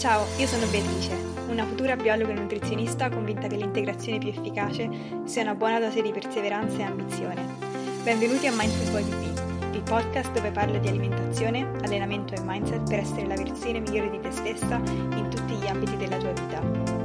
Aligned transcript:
Ciao, 0.00 0.26
io 0.38 0.46
sono 0.46 0.64
Beatrice, 0.68 1.14
una 1.50 1.66
futura 1.66 1.94
biologa 1.94 2.30
e 2.30 2.34
nutrizionista 2.34 3.10
convinta 3.10 3.48
che 3.48 3.56
l'integrazione 3.56 4.16
più 4.16 4.30
efficace 4.30 4.88
sia 5.24 5.42
una 5.42 5.54
buona 5.54 5.78
dose 5.78 6.00
di 6.00 6.10
perseveranza 6.10 6.78
e 6.78 6.82
ambizione. 6.84 7.46
Benvenuti 8.02 8.46
a 8.46 8.52
Mindful 8.52 8.92
Body 8.92 9.10
B, 9.10 9.74
il 9.74 9.82
podcast 9.82 10.32
dove 10.32 10.52
parlo 10.52 10.78
di 10.78 10.88
alimentazione, 10.88 11.70
allenamento 11.82 12.32
e 12.32 12.40
mindset 12.42 12.88
per 12.88 13.00
essere 13.00 13.26
la 13.26 13.34
versione 13.34 13.80
migliore 13.80 14.08
di 14.08 14.20
te 14.20 14.30
stessa 14.30 14.76
in 14.76 15.26
tutti 15.28 15.52
gli 15.52 15.66
ambiti 15.66 15.98
della 15.98 16.16
tua 16.16 16.32
vita. 16.32 16.99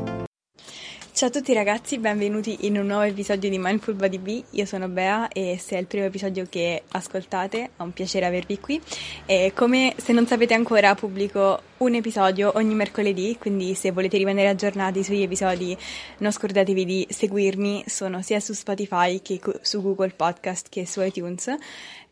Ciao 1.15 1.29
a 1.29 1.31
tutti 1.31 1.53
ragazzi, 1.53 1.97
benvenuti 1.97 2.67
in 2.67 2.77
un 2.77 2.87
nuovo 2.87 3.03
episodio 3.03 3.49
di 3.49 3.57
Mindful 3.57 3.93
Body 3.93 4.17
B. 4.17 4.43
Io 4.49 4.65
sono 4.65 4.89
Bea 4.89 5.29
e 5.29 5.57
se 5.57 5.77
è 5.77 5.79
il 5.79 5.85
primo 5.85 6.03
episodio 6.03 6.45
che 6.49 6.83
ascoltate, 6.89 7.69
è 7.77 7.81
un 7.81 7.93
piacere 7.93 8.25
avervi 8.25 8.59
qui. 8.59 8.81
E 9.25 9.53
come 9.55 9.93
se 9.95 10.11
non 10.11 10.27
sapete 10.27 10.53
ancora, 10.53 10.93
pubblico 10.93 11.61
un 11.77 11.93
episodio 11.93 12.51
ogni 12.55 12.75
mercoledì, 12.75 13.37
quindi 13.39 13.75
se 13.75 13.91
volete 13.91 14.17
rimanere 14.17 14.49
aggiornati 14.49 15.05
sugli 15.05 15.21
episodi, 15.21 15.77
non 16.17 16.33
scordatevi 16.33 16.83
di 16.83 17.07
seguirmi. 17.09 17.85
Sono 17.87 18.21
sia 18.21 18.41
su 18.41 18.51
Spotify 18.51 19.21
che 19.21 19.39
su 19.61 19.81
Google 19.81 20.11
Podcast 20.17 20.67
che 20.67 20.85
su 20.85 21.01
iTunes. 21.01 21.49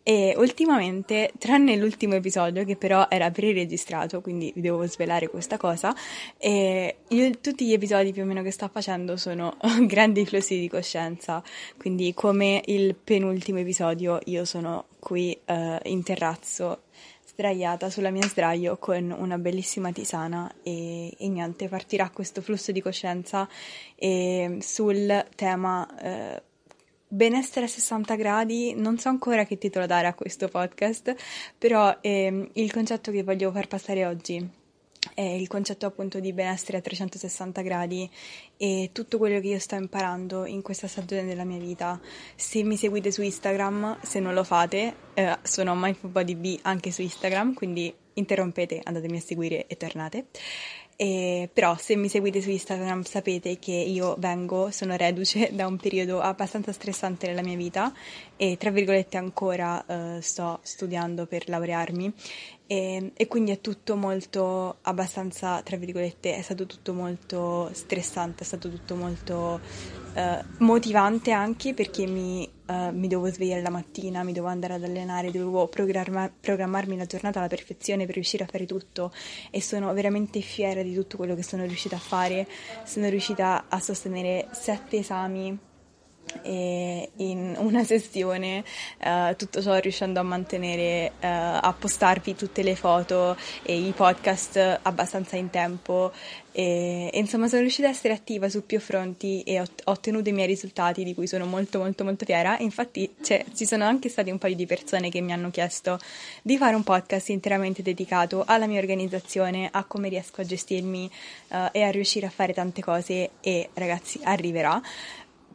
E 0.03 0.33
ultimamente, 0.37 1.31
tranne 1.39 1.77
l'ultimo 1.77 2.15
episodio, 2.15 2.65
che 2.65 2.75
però 2.75 3.07
era 3.09 3.31
pre-registrato, 3.31 4.19
quindi 4.19 4.51
vi 4.53 4.59
devo 4.59 4.85
svelare 4.85 5.29
questa 5.29 5.55
cosa, 5.57 5.95
io, 6.39 7.39
tutti 7.39 7.65
gli 7.65 7.71
episodi 7.71 8.11
più 8.11 8.23
o 8.23 8.25
meno 8.25 8.41
che 8.41 8.51
sto 8.51 8.67
facendo 8.67 9.15
sono 9.15 9.55
grandi 9.87 10.25
flussi 10.25 10.59
di 10.59 10.67
coscienza. 10.67 11.41
Quindi, 11.77 12.13
come 12.13 12.61
il 12.65 12.95
penultimo 12.95 13.59
episodio, 13.59 14.19
io 14.25 14.43
sono 14.43 14.87
qui 14.99 15.39
uh, 15.45 15.77
in 15.83 16.03
terrazzo, 16.03 16.81
sdraiata 17.25 17.89
sulla 17.89 18.11
mia 18.11 18.27
sdraio 18.27 18.77
con 18.77 19.15
una 19.17 19.37
bellissima 19.37 19.91
tisana 19.91 20.53
e, 20.61 21.15
e 21.17 21.27
niente, 21.29 21.67
partirà 21.67 22.09
questo 22.09 22.41
flusso 22.41 22.71
di 22.71 22.81
coscienza 22.81 23.47
e, 23.95 24.57
sul 24.59 25.25
tema. 25.35 26.41
Benessere 27.13 27.67
a 27.67 27.69
60 27.69 28.15
gradi, 28.15 28.73
non 28.73 28.97
so 28.97 29.07
ancora 29.07 29.45
che 29.45 29.59
titolo 29.59 29.85
dare 29.85 30.07
a 30.07 30.15
questo 30.15 30.47
podcast, 30.47 31.13
però 31.59 31.95
ehm, 32.01 32.49
il 32.53 32.71
concetto 32.71 33.11
che 33.11 33.21
voglio 33.21 33.51
far 33.51 33.67
passare 33.67 34.03
oggi 34.07 34.49
è 35.13 35.21
il 35.21 35.47
concetto 35.47 35.85
appunto 35.85 36.19
di 36.19 36.33
benessere 36.33 36.79
a 36.79 36.81
360 36.81 37.61
gradi 37.61 38.09
e 38.57 38.89
tutto 38.93 39.19
quello 39.19 39.39
che 39.41 39.49
io 39.49 39.59
sto 39.59 39.75
imparando 39.75 40.47
in 40.47 40.63
questa 40.63 40.87
stagione 40.87 41.23
della 41.25 41.43
mia 41.43 41.59
vita. 41.59 42.01
Se 42.33 42.63
mi 42.63 42.77
seguite 42.77 43.11
su 43.11 43.21
Instagram, 43.21 43.99
se 44.01 44.19
non 44.19 44.33
lo 44.33 44.43
fate, 44.43 44.95
eh, 45.13 45.37
sono 45.43 45.75
MindfulBodyB 45.75 46.61
anche 46.63 46.89
su 46.89 47.03
Instagram, 47.03 47.53
quindi 47.53 47.93
interrompete, 48.13 48.81
andatemi 48.83 49.17
a 49.17 49.21
seguire 49.21 49.67
e 49.67 49.77
tornate. 49.77 50.25
E, 50.95 51.49
però 51.51 51.75
se 51.77 51.95
mi 51.95 52.07
seguite 52.07 52.41
su 52.41 52.49
Instagram 52.49 53.01
sapete 53.01 53.57
che 53.57 53.71
io 53.71 54.15
vengo, 54.19 54.69
sono 54.71 54.95
reduce 54.95 55.49
da 55.55 55.67
un 55.67 55.77
periodo 55.77 56.21
abbastanza 56.21 56.71
stressante 56.71 57.27
nella 57.27 57.41
mia 57.41 57.55
vita 57.57 57.91
e 58.37 58.57
tra 58.57 58.69
virgolette 58.69 59.17
ancora 59.17 59.83
uh, 59.87 60.19
sto 60.21 60.59
studiando 60.61 61.25
per 61.25 61.49
laurearmi 61.49 62.13
e, 62.73 63.11
e, 63.13 63.27
quindi 63.27 63.51
è 63.51 63.61
tutto 63.61 63.95
molto 63.95 64.77
abbastanza, 64.81 65.61
tra 65.61 65.77
virgolette, 65.77 66.35
è 66.35 66.41
stato 66.41 66.65
tutto 66.65 66.91
molto 66.91 67.69
stressante, 67.71 68.41
è 68.41 68.45
stato 68.47 68.67
tutto 68.67 68.95
molto 68.95 69.59
uh, 70.15 70.43
motivante 70.57 71.29
anche 71.29 71.75
perché 71.75 72.07
mi, 72.07 72.49
uh, 72.65 72.89
mi 72.89 73.07
devo 73.07 73.27
svegliare 73.27 73.61
la 73.61 73.69
mattina, 73.69 74.23
mi 74.23 74.33
devo 74.33 74.47
andare 74.47 74.73
ad 74.73 74.83
allenare, 74.83 75.29
devo 75.29 75.67
programma- 75.67 76.31
programmarmi 76.39 76.97
la 76.97 77.05
giornata 77.05 77.37
alla 77.37 77.47
perfezione 77.47 78.07
per 78.07 78.15
riuscire 78.15 78.43
a 78.43 78.47
fare 78.47 78.65
tutto 78.65 79.13
e 79.51 79.61
sono 79.61 79.93
veramente 79.93 80.41
fiera 80.41 80.81
di 80.81 80.95
tutto 80.95 81.15
quello 81.17 81.35
che 81.35 81.43
sono 81.43 81.65
riuscita 81.65 81.97
a 81.97 81.99
fare. 81.99 82.47
Sono 82.85 83.07
riuscita 83.07 83.65
a 83.69 83.79
sostenere 83.79 84.47
sette 84.51 84.97
esami 84.97 85.71
in 86.43 87.55
una 87.57 87.83
sessione, 87.85 88.63
uh, 89.03 89.35
tutto 89.35 89.61
ciò 89.61 89.75
riuscendo 89.75 90.19
a 90.19 90.23
mantenere, 90.23 91.13
uh, 91.15 91.25
a 91.61 91.75
postarvi 91.77 92.35
tutte 92.35 92.63
le 92.63 92.75
foto 92.75 93.37
e 93.63 93.77
i 93.77 93.91
podcast 93.91 94.79
abbastanza 94.81 95.35
in 95.35 95.49
tempo. 95.49 96.11
E, 96.55 97.09
e, 97.11 97.17
insomma 97.17 97.47
sono 97.47 97.61
riuscita 97.61 97.87
a 97.87 97.89
essere 97.89 98.13
attiva 98.13 98.47
su 98.47 98.63
più 98.63 98.79
fronti 98.79 99.41
e 99.41 99.59
ho, 99.59 99.63
ho, 99.63 99.91
ottenuto 99.91 100.29
i 100.29 100.33
miei 100.33 100.45
risultati 100.45 101.03
di 101.03 101.15
cui 101.15 101.25
sono 101.25 101.45
molto 101.45 101.79
molto 101.79 102.03
molto 102.03 102.25
fiera. 102.25 102.57
Infatti 102.59 103.15
cioè, 103.23 103.43
ci 103.55 103.65
sono 103.65 103.85
anche 103.85 104.09
stati 104.09 104.29
un 104.29 104.37
paio 104.37 104.55
di 104.55 104.67
persone 104.67 105.09
che 105.09 105.19
mi 105.21 105.33
hanno 105.33 105.49
chiesto 105.49 105.99
di 106.43 106.57
fare 106.57 106.75
un 106.75 106.83
podcast 106.83 107.29
interamente 107.29 107.81
dedicato 107.81 108.43
alla 108.45 108.67
mia 108.67 108.79
organizzazione, 108.79 109.69
a 109.71 109.83
come 109.85 110.09
riesco 110.09 110.41
a 110.41 110.45
gestirmi 110.45 111.09
uh, 111.49 111.57
e 111.71 111.81
a 111.81 111.89
riuscire 111.89 112.27
a 112.27 112.29
fare 112.29 112.53
tante 112.53 112.81
cose. 112.81 113.31
E 113.41 113.69
ragazzi 113.73 114.19
arriverà 114.23 114.79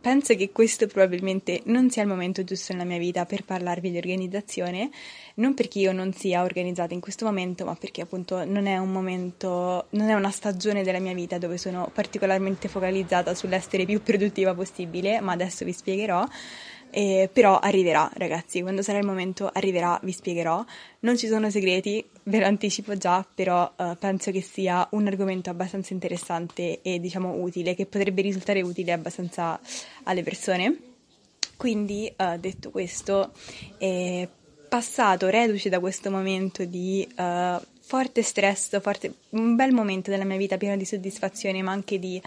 penso 0.08 0.34
che 0.36 0.52
questo 0.52 0.86
probabilmente 0.86 1.60
non 1.64 1.90
sia 1.90 2.00
il 2.00 2.08
momento 2.08 2.42
giusto 2.42 2.72
nella 2.72 2.86
mia 2.86 2.96
vita 2.96 3.26
per 3.26 3.44
parlarvi 3.44 3.90
di 3.90 3.98
organizzazione, 3.98 4.88
non 5.34 5.52
perché 5.52 5.80
io 5.80 5.92
non 5.92 6.14
sia 6.14 6.44
organizzata 6.44 6.94
in 6.94 7.00
questo 7.00 7.26
momento, 7.26 7.66
ma 7.66 7.74
perché 7.74 8.00
appunto 8.00 8.42
non 8.46 8.64
è 8.64 8.78
un 8.78 8.90
momento, 8.90 9.84
non 9.90 10.08
è 10.08 10.14
una 10.14 10.30
stagione 10.30 10.82
della 10.82 10.98
mia 10.98 11.12
vita 11.12 11.36
dove 11.36 11.58
sono 11.58 11.90
particolarmente 11.92 12.68
focalizzata 12.68 13.34
sull'essere 13.34 13.84
più 13.84 14.02
produttiva 14.02 14.54
possibile, 14.54 15.20
ma 15.20 15.32
adesso 15.32 15.66
vi 15.66 15.72
spiegherò. 15.74 16.26
Eh, 16.90 17.28
però 17.32 17.58
arriverà, 17.58 18.10
ragazzi, 18.14 18.62
quando 18.62 18.82
sarà 18.82 18.98
il 18.98 19.06
momento 19.06 19.50
arriverà, 19.52 19.98
vi 20.02 20.12
spiegherò. 20.12 20.64
Non 21.00 21.16
ci 21.16 21.28
sono 21.28 21.50
segreti, 21.50 22.04
ve 22.24 22.38
lo 22.38 22.46
anticipo 22.46 22.96
già, 22.96 23.26
però 23.34 23.70
uh, 23.76 23.96
penso 23.98 24.30
che 24.30 24.40
sia 24.40 24.86
un 24.92 25.06
argomento 25.06 25.50
abbastanza 25.50 25.92
interessante 25.92 26.80
e 26.82 26.98
diciamo 26.98 27.34
utile, 27.34 27.74
che 27.74 27.86
potrebbe 27.86 28.22
risultare 28.22 28.62
utile 28.62 28.92
abbastanza 28.92 29.60
alle 30.04 30.22
persone. 30.22 30.76
Quindi, 31.56 32.12
uh, 32.16 32.38
detto 32.38 32.70
questo, 32.70 33.32
eh, 33.78 34.28
passato, 34.68 35.28
reduce 35.28 35.68
da 35.68 35.80
questo 35.80 36.10
momento 36.10 36.64
di 36.64 37.06
uh, 37.16 37.60
forte 37.80 38.22
stress, 38.22 38.80
forte, 38.80 39.12
un 39.30 39.56
bel 39.56 39.72
momento 39.72 40.10
della 40.10 40.24
mia 40.24 40.36
vita 40.36 40.56
pieno 40.56 40.76
di 40.76 40.84
soddisfazione, 40.84 41.62
ma 41.62 41.72
anche 41.72 41.98
di, 41.98 42.20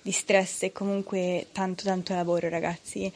di 0.00 0.12
stress 0.12 0.62
e 0.62 0.72
comunque 0.72 1.46
tanto 1.52 1.84
tanto 1.84 2.14
lavoro, 2.14 2.48
ragazzi. 2.48 3.12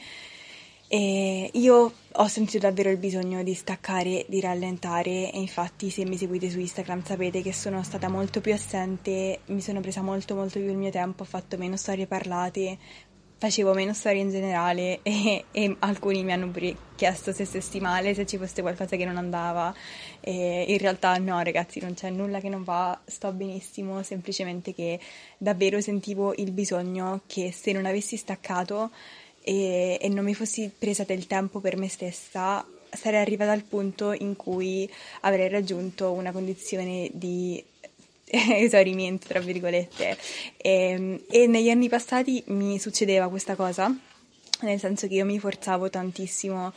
E 0.93 1.49
io 1.53 1.91
ho 2.11 2.27
sentito 2.27 2.59
davvero 2.59 2.91
il 2.91 2.97
bisogno 2.97 3.41
di 3.41 3.55
staccare, 3.55 4.25
di 4.27 4.39
rallentare 4.39 5.31
e 5.31 5.39
infatti 5.39 5.89
se 5.89 6.05
mi 6.05 6.17
seguite 6.17 6.51
su 6.51 6.59
Instagram 6.59 7.03
sapete 7.03 7.41
che 7.41 7.51
sono 7.51 7.81
stata 7.81 8.09
molto 8.09 8.41
più 8.41 8.53
assente, 8.53 9.39
mi 9.45 9.59
sono 9.59 9.79
presa 9.79 10.03
molto 10.03 10.35
molto 10.35 10.59
più 10.59 10.69
il 10.69 10.77
mio 10.77 10.91
tempo, 10.91 11.23
ho 11.23 11.25
fatto 11.25 11.57
meno 11.57 11.77
storie 11.77 12.05
parlate, 12.05 12.77
facevo 13.39 13.73
meno 13.73 13.91
storie 13.95 14.21
in 14.21 14.29
generale 14.29 14.99
e, 15.01 15.45
e, 15.49 15.75
alcuni 15.79 16.23
mi 16.23 16.31
hanno 16.31 16.51
chiesto 16.95 17.33
se 17.33 17.45
stessi 17.45 17.79
male, 17.79 18.13
se 18.13 18.27
ci 18.27 18.37
fosse 18.37 18.61
qualcosa 18.61 18.95
che 18.95 19.05
non 19.05 19.17
andava. 19.17 19.73
E 20.19 20.65
in 20.67 20.77
realtà 20.77 21.17
no 21.17 21.41
ragazzi 21.41 21.79
non 21.79 21.95
c'è 21.95 22.11
nulla 22.11 22.39
che 22.39 22.49
non 22.49 22.63
va, 22.63 23.01
sto 23.03 23.31
benissimo, 23.31 24.03
semplicemente 24.03 24.75
che 24.75 24.99
davvero 25.39 25.81
sentivo 25.81 26.35
il 26.35 26.51
bisogno 26.51 27.21
che 27.25 27.51
se 27.51 27.71
non 27.71 27.87
avessi 27.87 28.15
staccato 28.15 28.91
e, 29.43 29.97
e 30.01 30.09
non 30.09 30.23
mi 30.23 30.33
fossi 30.33 30.71
presa 30.75 31.03
del 31.03 31.27
tempo 31.27 31.59
per 31.59 31.77
me 31.77 31.89
stessa, 31.89 32.65
sarei 32.89 33.21
arrivata 33.21 33.51
al 33.51 33.63
punto 33.63 34.13
in 34.13 34.35
cui 34.35 34.89
avrei 35.21 35.49
raggiunto 35.49 36.11
una 36.11 36.31
condizione 36.31 37.09
di 37.11 37.63
esaurimento, 38.25 39.27
tra 39.27 39.39
virgolette. 39.39 40.17
E, 40.57 40.71
ehm, 40.71 41.21
e, 41.29 41.47
negli 41.47 41.69
anni 41.69 41.89
passati 41.89 42.43
mi 42.47 42.79
succedeva 42.79 43.29
questa 43.29 43.55
cosa, 43.55 43.93
nel 44.61 44.79
senso 44.79 45.07
che 45.07 45.15
io 45.15 45.25
mi 45.25 45.39
forzavo 45.39 45.89
tantissimo 45.89 46.73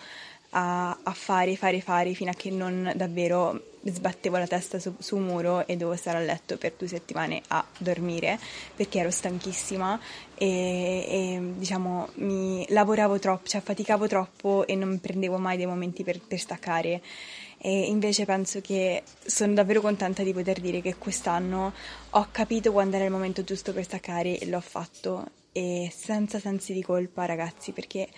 a, 0.51 0.91
a 1.03 1.13
fare, 1.13 1.57
fare, 1.57 1.81
fare, 1.81 2.15
fino 2.15 2.31
a 2.31 2.35
che 2.35 2.51
non 2.51 2.93
davvero 2.95 3.75
sbattevo 3.83 4.37
la 4.37 4.47
testa 4.47 4.79
su, 4.79 4.95
su, 4.99 5.17
un 5.17 5.25
muro 5.25 5.67
e 5.67 5.77
dovevo 5.77 5.97
stare 5.97 6.19
a 6.19 6.21
letto 6.21 6.57
per 6.57 6.75
due 6.77 6.89
settimane 6.89 7.43
a 7.49 7.65
dormire 7.79 8.39
perché 8.75 8.99
ero 8.99 9.11
stanchissima 9.11 9.99
e, 10.35 10.47
e 11.09 11.41
diciamo 11.57 12.09
mi 12.15 12.67
lavoravo 12.71 13.19
troppo, 13.19 13.47
cioè 13.47 13.61
faticavo 13.61 14.07
troppo 14.09 14.67
e 14.67 14.75
non 14.75 14.99
prendevo 15.01 15.39
mai 15.39 15.57
dei 15.57 15.67
momenti 15.67 16.03
per, 16.03 16.21
per 16.21 16.39
staccare. 16.39 17.01
E 17.59 17.87
invece 17.87 18.27
penso 18.27 18.61
che 18.61 19.03
sono 19.25 19.55
davvero 19.55 19.81
contenta 19.81 20.23
di 20.23 20.33
poter 20.33 20.61
dire 20.61 20.81
che 20.83 20.97
quest'anno 20.97 21.73
ho 22.11 22.29
capito 22.31 22.71
quando 22.71 22.97
era 22.97 23.07
il 23.07 23.11
momento 23.11 23.45
giusto 23.45 23.73
per 23.73 23.85
staccare 23.85 24.39
e 24.39 24.47
l'ho 24.47 24.61
fatto 24.61 25.27
e 25.53 25.91
senza 25.95 26.39
sensi 26.39 26.75
di 26.75 26.83
colpa 26.83 27.25
ragazzi 27.25 27.73
perché 27.73 28.09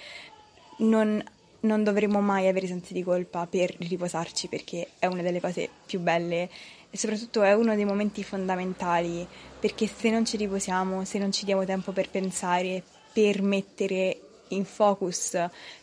non 0.79 1.23
non 1.61 1.83
dovremmo 1.83 2.21
mai 2.21 2.49
avere 2.49 2.67
sensi 2.67 2.93
di 2.93 3.03
colpa 3.03 3.47
per 3.47 3.75
riposarci 3.79 4.49
perché 4.49 4.89
è 4.99 5.07
una 5.07 5.23
delle 5.23 5.41
cose 5.41 5.69
più 5.87 6.01
belle 6.01 6.49
e 6.91 6.97
soprattutto 6.97 7.43
è 7.43 7.53
uno 7.53 7.75
dei 7.75 7.85
momenti 7.85 8.23
fondamentali 8.23 9.27
perché 9.59 9.87
se 9.87 10.11
non 10.11 10.25
ci 10.25 10.37
riposiamo, 10.37 11.05
se 11.05 11.19
non 11.19 11.33
ci 11.33 11.45
diamo 11.45 11.65
tempo 11.65 11.93
per 11.93 12.09
pensare, 12.11 12.83
per 13.13 13.43
mettere 13.43 14.21
in 14.49 14.65
focus 14.65 15.37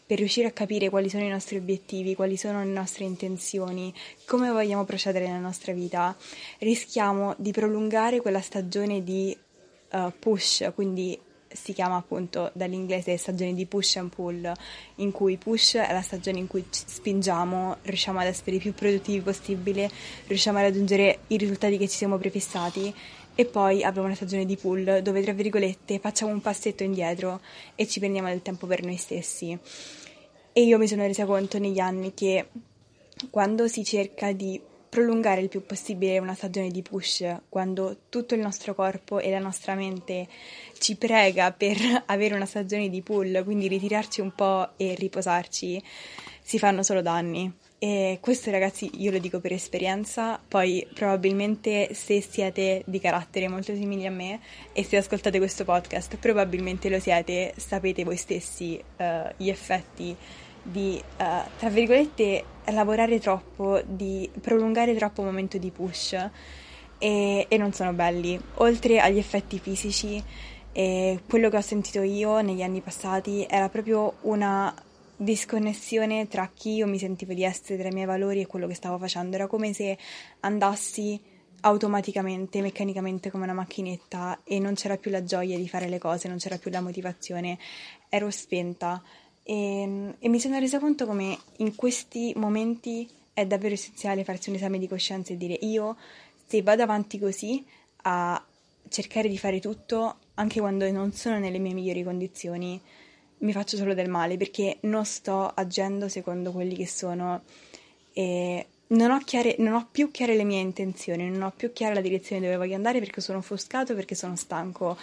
per 0.05 0.17
riuscire 0.17 0.47
a 0.47 0.51
capire 0.51 0.89
quali 0.89 1.09
sono 1.09 1.23
i 1.23 1.29
nostri 1.29 1.57
obiettivi, 1.57 2.15
quali 2.15 2.37
sono 2.37 2.63
le 2.63 2.69
nostre 2.69 3.05
intenzioni, 3.05 3.93
come 4.25 4.49
vogliamo 4.51 4.85
procedere 4.85 5.25
nella 5.25 5.39
nostra 5.39 5.73
vita, 5.73 6.15
rischiamo 6.59 7.33
di 7.37 7.51
prolungare 7.51 8.21
quella 8.21 8.41
stagione 8.41 9.03
di 9.03 9.35
uh, 9.91 10.11
push, 10.19 10.71
quindi 10.75 11.19
si 11.47 11.73
chiama 11.73 11.95
appunto 11.95 12.51
dall'inglese 12.53 13.17
stagione 13.17 13.53
di 13.53 13.65
push 13.65 13.97
and 13.97 14.13
pull, 14.13 14.51
in 14.95 15.11
cui 15.11 15.37
push 15.37 15.75
è 15.75 15.91
la 15.91 16.01
stagione 16.01 16.39
in 16.39 16.47
cui 16.47 16.65
spingiamo, 16.69 17.77
riusciamo 17.83 18.19
ad 18.19 18.27
essere 18.27 18.55
i 18.57 18.59
più 18.59 18.73
produttivi 18.73 19.21
possibile, 19.21 19.89
riusciamo 20.27 20.57
a 20.57 20.61
raggiungere 20.61 21.19
i 21.27 21.37
risultati 21.37 21.77
che 21.77 21.87
ci 21.87 21.97
siamo 21.97 22.17
prefissati 22.17 22.93
e 23.35 23.45
poi 23.45 23.83
abbiamo 23.83 24.07
una 24.07 24.15
stagione 24.15 24.45
di 24.45 24.55
pull 24.55 24.99
dove 24.99 25.21
tra 25.21 25.33
virgolette 25.33 25.99
facciamo 25.99 26.31
un 26.31 26.41
passetto 26.41 26.83
indietro 26.83 27.41
e 27.75 27.85
ci 27.85 27.99
prendiamo 27.99 28.29
del 28.29 28.41
tempo 28.41 28.65
per 28.65 28.83
noi 28.83 28.95
stessi. 28.95 29.57
E 30.53 30.61
io 30.61 30.77
mi 30.77 30.87
sono 30.87 31.05
resa 31.05 31.25
conto 31.25 31.59
negli 31.59 31.79
anni 31.79 32.13
che 32.13 32.47
quando 33.29 33.67
si 33.67 33.83
cerca 33.83 34.31
di 34.31 34.59
prolungare 34.95 35.41
il 35.41 35.49
più 35.49 35.65
possibile 35.65 36.19
una 36.19 36.35
stagione 36.35 36.69
di 36.69 36.81
push, 36.81 37.25
quando 37.49 37.97
tutto 38.07 38.33
il 38.33 38.39
nostro 38.39 38.73
corpo 38.73 39.19
e 39.19 39.29
la 39.29 39.39
nostra 39.39 39.75
mente 39.75 40.25
ci 40.79 40.95
prega 40.95 41.51
per 41.51 41.75
avere 42.07 42.33
una 42.33 42.45
stagione 42.45 42.87
di 42.89 43.01
pull, 43.01 43.43
quindi 43.43 43.67
ritirarci 43.67 44.21
un 44.21 44.31
po' 44.33 44.69
e 44.77 44.95
riposarci, 44.95 45.83
si 46.41 46.57
fanno 46.57 46.81
solo 46.81 47.01
danni. 47.01 47.53
E 47.77 48.19
questo 48.21 48.51
ragazzi 48.51 48.89
io 48.93 49.11
lo 49.11 49.17
dico 49.17 49.41
per 49.41 49.51
esperienza, 49.51 50.39
poi 50.47 50.87
probabilmente 50.93 51.93
se 51.93 52.21
siete 52.21 52.81
di 52.85 53.01
carattere 53.01 53.49
molto 53.49 53.75
simili 53.75 54.05
a 54.05 54.11
me 54.11 54.39
e 54.71 54.85
se 54.85 54.95
ascoltate 54.95 55.39
questo 55.39 55.65
podcast 55.65 56.15
probabilmente 56.15 56.87
lo 56.87 57.01
siete, 57.01 57.53
sapete 57.57 58.05
voi 58.05 58.15
stessi 58.15 58.81
uh, 58.95 59.03
gli 59.35 59.49
effetti 59.49 60.15
di, 60.65 61.01
uh, 61.01 61.23
tra 61.57 61.69
virgolette, 61.69 62.43
lavorare 62.71 63.19
troppo, 63.19 63.81
di 63.85 64.29
prolungare 64.41 64.95
troppo 64.95 65.21
il 65.21 65.27
momento 65.27 65.57
di 65.57 65.69
push 65.69 66.13
e, 66.97 67.45
e 67.47 67.57
non 67.57 67.71
sono 67.73 67.93
belli. 67.93 68.39
Oltre 68.55 68.99
agli 68.99 69.17
effetti 69.17 69.59
fisici, 69.59 70.21
eh, 70.71 71.19
quello 71.27 71.49
che 71.49 71.57
ho 71.57 71.61
sentito 71.61 72.01
io 72.01 72.41
negli 72.41 72.63
anni 72.63 72.81
passati 72.81 73.45
era 73.47 73.69
proprio 73.69 74.15
una 74.21 74.73
disconnessione 75.17 76.27
tra 76.27 76.49
chi 76.53 76.73
io 76.75 76.87
mi 76.87 76.97
sentivo 76.97 77.33
di 77.33 77.43
essere, 77.43 77.77
tra 77.77 77.87
i 77.87 77.93
miei 77.93 78.05
valori 78.05 78.41
e 78.41 78.47
quello 78.47 78.67
che 78.67 78.73
stavo 78.73 78.97
facendo. 78.97 79.35
Era 79.35 79.47
come 79.47 79.71
se 79.73 79.97
andassi 80.41 81.21
automaticamente, 81.61 82.61
meccanicamente 82.61 83.31
come 83.31 83.43
una 83.43 83.53
macchinetta 83.53 84.41
e 84.43 84.59
non 84.59 84.73
c'era 84.75 84.97
più 84.97 85.09
la 85.11 85.23
gioia 85.23 85.57
di 85.57 85.67
fare 85.67 85.87
le 85.87 85.97
cose, 85.97 86.27
non 86.27 86.37
c'era 86.37 86.57
più 86.57 86.69
la 86.69 86.81
motivazione, 86.81 87.57
ero 88.09 88.29
spenta 88.29 89.01
e, 89.47 90.15
e 90.17 90.27
mi 90.27 90.39
sono 90.39 90.57
resa 90.57 90.79
conto 90.79 91.05
come 91.05 91.37
in 91.57 91.75
questi 91.75 92.33
momenti 92.35 93.07
è 93.31 93.45
davvero 93.45 93.75
essenziale 93.75 94.23
farsi 94.23 94.49
un 94.49 94.55
esame 94.55 94.79
di 94.79 94.87
coscienza 94.87 95.33
e 95.33 95.37
dire 95.37 95.53
io 95.61 95.95
se 96.47 96.63
vado 96.63 96.81
avanti 96.81 97.19
così 97.19 97.63
a 98.03 98.43
cercare 98.89 99.29
di 99.29 99.37
fare 99.37 99.59
tutto 99.59 100.15
anche 100.33 100.59
quando 100.59 100.89
non 100.89 101.13
sono 101.13 101.37
nelle 101.37 101.59
mie 101.59 101.73
migliori 101.73 102.03
condizioni 102.03 102.81
mi 103.39 103.51
faccio 103.51 103.77
solo 103.77 103.93
del 103.93 104.09
male 104.09 104.35
perché 104.37 104.77
non 104.81 105.05
sto 105.05 105.45
agendo 105.45 106.09
secondo 106.09 106.51
quelli 106.51 106.75
che 106.75 106.87
sono 106.87 107.43
e 108.13 108.65
non 108.87 109.11
ho, 109.11 109.19
chiare, 109.19 109.55
non 109.59 109.73
ho 109.73 109.87
più 109.91 110.11
chiare 110.11 110.35
le 110.35 110.43
mie 110.43 110.59
intenzioni, 110.59 111.29
non 111.29 111.41
ho 111.41 111.53
più 111.55 111.73
chiara 111.73 111.95
la 111.95 112.01
direzione 112.01 112.41
dove 112.41 112.57
voglio 112.57 112.75
andare 112.75 112.99
perché 112.99 113.19
sono 113.19 113.39
offuscato, 113.39 113.95
perché 113.95 114.13
sono 114.13 114.35
stanco. 114.35 114.97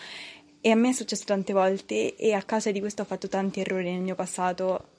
E 0.64 0.70
a 0.70 0.76
me 0.76 0.90
è 0.90 0.92
successo 0.92 1.24
tante 1.24 1.52
volte 1.52 2.14
e 2.14 2.34
a 2.34 2.42
causa 2.42 2.70
di 2.70 2.78
questo 2.78 3.02
ho 3.02 3.04
fatto 3.04 3.28
tanti 3.28 3.58
errori 3.58 3.90
nel 3.90 4.00
mio 4.00 4.14
passato. 4.14 4.90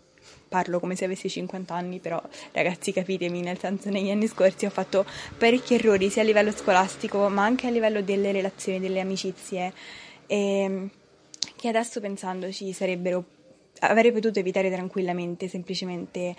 Parlo 0.50 0.82
come 0.82 0.98
se 0.98 1.06
avessi 1.06 1.30
50 1.30 1.74
anni, 1.74 2.00
però 2.00 2.22
ragazzi 2.52 2.92
capitemi, 2.92 3.40
nel 3.40 3.58
senso 3.58 3.90
negli 3.90 4.10
anni 4.10 4.28
scorsi 4.28 4.66
ho 4.66 4.70
fatto 4.70 5.06
parecchi 5.38 5.76
errori 5.76 6.10
sia 6.10 6.22
a 6.22 6.26
livello 6.26 6.52
scolastico 6.52 7.30
ma 7.30 7.46
anche 7.46 7.68
a 7.68 7.70
livello 7.70 8.02
delle 8.02 8.34
relazioni, 8.34 8.82
delle 8.82 9.00
amicizie. 9.00 9.74
E 10.28 10.90
che 11.56 11.68
adesso 11.70 12.02
pensandoci 12.02 12.74
sarebbero 12.74 13.24
avrei 13.80 14.12
potuto 14.12 14.40
evitare 14.40 14.70
tranquillamente, 14.70 15.48
semplicemente 15.48 16.36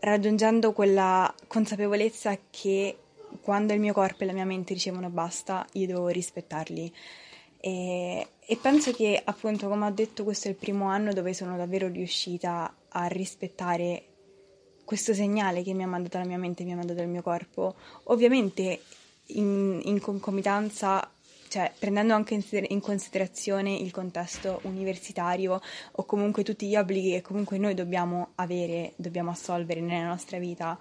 raggiungendo 0.00 0.72
quella 0.72 1.32
consapevolezza 1.46 2.38
che 2.48 2.96
quando 3.42 3.74
il 3.74 3.80
mio 3.80 3.92
corpo 3.92 4.22
e 4.22 4.26
la 4.26 4.32
mia 4.32 4.46
mente 4.46 4.72
dicevono 4.72 5.10
basta, 5.10 5.66
io 5.72 5.86
devo 5.86 6.08
rispettarli. 6.08 6.92
E, 7.66 8.28
e 8.38 8.56
penso 8.58 8.92
che 8.92 9.20
appunto, 9.24 9.66
come 9.66 9.86
ho 9.86 9.90
detto, 9.90 10.22
questo 10.22 10.46
è 10.46 10.52
il 10.52 10.56
primo 10.56 10.86
anno 10.86 11.12
dove 11.12 11.34
sono 11.34 11.56
davvero 11.56 11.88
riuscita 11.88 12.72
a 12.90 13.06
rispettare 13.06 14.04
questo 14.84 15.12
segnale 15.12 15.64
che 15.64 15.74
mi 15.74 15.82
ha 15.82 15.88
mandato 15.88 16.18
la 16.18 16.26
mia 16.26 16.38
mente, 16.38 16.62
mi 16.62 16.74
ha 16.74 16.76
mandato 16.76 17.02
il 17.02 17.08
mio 17.08 17.22
corpo. 17.22 17.74
Ovviamente 18.04 18.82
in, 19.30 19.80
in 19.82 20.00
concomitanza 20.00 21.10
cioè 21.48 21.72
prendendo 21.76 22.14
anche 22.14 22.40
in 22.50 22.80
considerazione 22.80 23.74
il 23.74 23.90
contesto 23.90 24.60
universitario 24.62 25.60
o 25.92 26.04
comunque 26.04 26.44
tutti 26.44 26.68
gli 26.68 26.76
obblighi 26.76 27.12
che 27.12 27.22
comunque 27.22 27.58
noi 27.58 27.74
dobbiamo 27.74 28.30
avere, 28.36 28.92
dobbiamo 28.94 29.30
assolvere 29.30 29.80
nella 29.80 30.06
nostra 30.06 30.38
vita. 30.38 30.78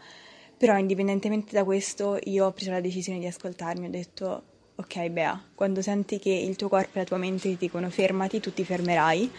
Però 0.55 0.77
indipendentemente 0.77 1.55
da 1.55 1.63
questo 1.63 2.19
io 2.25 2.45
ho 2.45 2.51
preso 2.51 2.69
la 2.69 2.79
decisione 2.79 3.17
di 3.17 3.25
ascoltarmi, 3.25 3.87
ho 3.87 3.91
detto 3.91 4.53
ok 4.75 5.09
Bea, 5.09 5.41
quando 5.53 5.81
senti 5.81 6.19
che 6.19 6.29
il 6.29 6.55
tuo 6.55 6.69
corpo 6.69 6.97
e 6.97 6.99
la 6.99 7.05
tua 7.05 7.17
mente 7.17 7.49
ti 7.49 7.57
dicono 7.57 7.89
fermati, 7.89 8.39
tu 8.39 8.53
ti 8.53 8.63
fermerai 8.63 9.31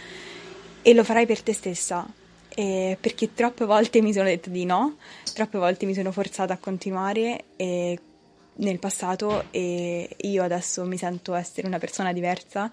e 0.82 0.94
lo 0.94 1.04
farai 1.04 1.26
per 1.26 1.42
te 1.42 1.52
stessa. 1.52 2.06
Eh, 2.48 2.96
perché 2.98 3.34
troppe 3.34 3.66
volte 3.66 4.00
mi 4.00 4.12
sono 4.12 4.24
detto 4.26 4.48
di 4.48 4.64
no, 4.64 4.96
troppe 5.34 5.58
volte 5.58 5.84
mi 5.84 5.92
sono 5.92 6.10
forzata 6.10 6.54
a 6.54 6.58
continuare 6.58 7.44
e 7.56 7.98
nel 8.56 8.78
passato 8.78 9.44
e 9.50 10.08
io 10.16 10.42
adesso 10.42 10.84
mi 10.84 10.96
sento 10.96 11.34
essere 11.34 11.66
una 11.66 11.78
persona 11.78 12.12
diversa 12.12 12.70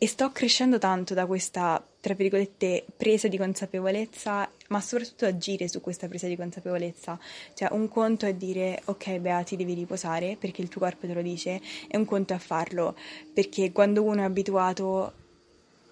e 0.00 0.06
sto 0.06 0.30
crescendo 0.30 0.78
tanto 0.78 1.12
da 1.12 1.26
questa, 1.26 1.84
tra 2.00 2.14
virgolette, 2.14 2.84
presa 2.96 3.26
di 3.26 3.36
consapevolezza, 3.36 4.48
ma 4.68 4.80
soprattutto 4.80 5.26
agire 5.26 5.66
su 5.66 5.80
questa 5.80 6.06
presa 6.06 6.28
di 6.28 6.36
consapevolezza. 6.36 7.18
Cioè, 7.52 7.72
un 7.72 7.88
conto 7.88 8.24
è 8.24 8.34
dire, 8.34 8.80
ok, 8.84 9.18
Bea, 9.18 9.42
ti 9.42 9.56
devi 9.56 9.74
riposare 9.74 10.36
perché 10.38 10.62
il 10.62 10.68
tuo 10.68 10.82
corpo 10.82 11.08
te 11.08 11.14
lo 11.14 11.22
dice, 11.22 11.60
e 11.88 11.96
un 11.96 12.04
conto 12.04 12.32
è 12.32 12.38
farlo, 12.38 12.96
perché 13.34 13.72
quando 13.72 14.04
uno 14.04 14.20
è 14.20 14.24
abituato 14.24 15.12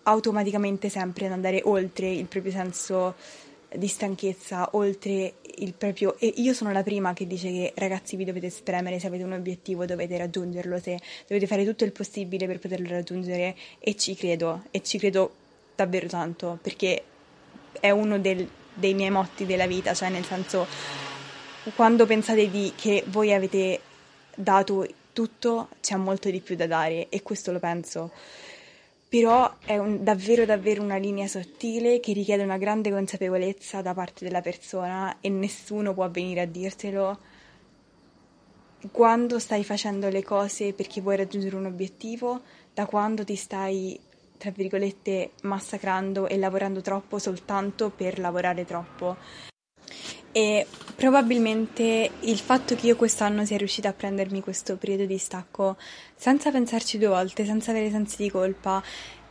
automaticamente 0.04 0.88
sempre 0.88 1.26
ad 1.26 1.32
andare 1.32 1.60
oltre 1.64 2.08
il 2.08 2.26
proprio 2.26 2.52
senso 2.52 3.16
di 3.74 3.88
stanchezza, 3.88 4.70
oltre 4.72 5.34
il 5.56 5.74
proprio... 5.74 6.16
E 6.18 6.32
io 6.36 6.52
sono 6.52 6.72
la 6.72 6.82
prima 6.82 7.12
che 7.12 7.26
dice 7.26 7.50
che 7.50 7.72
ragazzi 7.76 8.16
vi 8.16 8.24
dovete 8.24 8.50
spremere, 8.50 8.98
se 8.98 9.06
avete 9.06 9.24
un 9.24 9.32
obiettivo 9.32 9.84
dovete 9.84 10.16
raggiungerlo, 10.16 10.78
se 10.78 10.98
dovete 11.26 11.46
fare 11.46 11.64
tutto 11.64 11.84
il 11.84 11.92
possibile 11.92 12.46
per 12.46 12.58
poterlo 12.58 12.88
raggiungere 12.88 13.56
e 13.78 13.96
ci 13.96 14.14
credo, 14.14 14.64
e 14.70 14.82
ci 14.82 14.98
credo 14.98 15.34
davvero 15.74 16.06
tanto, 16.06 16.58
perché 16.62 17.02
è 17.80 17.90
uno 17.90 18.18
del, 18.18 18.48
dei 18.72 18.94
miei 18.94 19.10
motti 19.10 19.46
della 19.46 19.66
vita, 19.66 19.94
cioè 19.94 20.08
nel 20.08 20.24
senso 20.24 20.66
quando 21.74 22.06
pensate 22.06 22.48
di 22.48 22.72
che 22.76 23.02
voi 23.06 23.32
avete 23.32 23.80
dato 24.34 24.86
tutto 25.12 25.70
c'è 25.80 25.96
molto 25.96 26.30
di 26.30 26.40
più 26.40 26.56
da 26.56 26.66
dare 26.66 27.08
e 27.08 27.22
questo 27.22 27.50
lo 27.50 27.58
penso 27.58 28.12
però 29.08 29.54
è 29.64 29.76
un, 29.78 30.02
davvero 30.02 30.44
davvero 30.44 30.82
una 30.82 30.96
linea 30.96 31.28
sottile 31.28 32.00
che 32.00 32.12
richiede 32.12 32.42
una 32.42 32.58
grande 32.58 32.90
consapevolezza 32.90 33.80
da 33.82 33.94
parte 33.94 34.24
della 34.24 34.40
persona 34.40 35.18
e 35.20 35.28
nessuno 35.28 35.94
può 35.94 36.08
venire 36.10 36.40
a 36.40 36.46
dirtelo 36.46 37.18
quando 38.92 39.38
stai 39.38 39.64
facendo 39.64 40.08
le 40.08 40.22
cose 40.22 40.72
perché 40.72 41.00
vuoi 41.00 41.16
raggiungere 41.16 41.56
un 41.56 41.66
obiettivo, 41.66 42.42
da 42.72 42.86
quando 42.86 43.24
ti 43.24 43.34
stai, 43.34 43.98
tra 44.36 44.50
virgolette, 44.50 45.32
massacrando 45.42 46.28
e 46.28 46.36
lavorando 46.36 46.80
troppo 46.80 47.18
soltanto 47.18 47.90
per 47.90 48.18
lavorare 48.18 48.64
troppo. 48.64 49.16
E 50.36 50.66
probabilmente 50.94 52.10
il 52.20 52.38
fatto 52.38 52.74
che 52.74 52.88
io 52.88 52.96
quest'anno 52.96 53.46
sia 53.46 53.56
riuscita 53.56 53.88
a 53.88 53.94
prendermi 53.94 54.42
questo 54.42 54.76
periodo 54.76 55.06
di 55.06 55.16
stacco 55.16 55.78
senza 56.14 56.50
pensarci 56.50 56.98
due 56.98 57.06
volte, 57.08 57.46
senza 57.46 57.70
avere 57.70 57.88
sensi 57.88 58.22
di 58.22 58.28
colpa, 58.28 58.82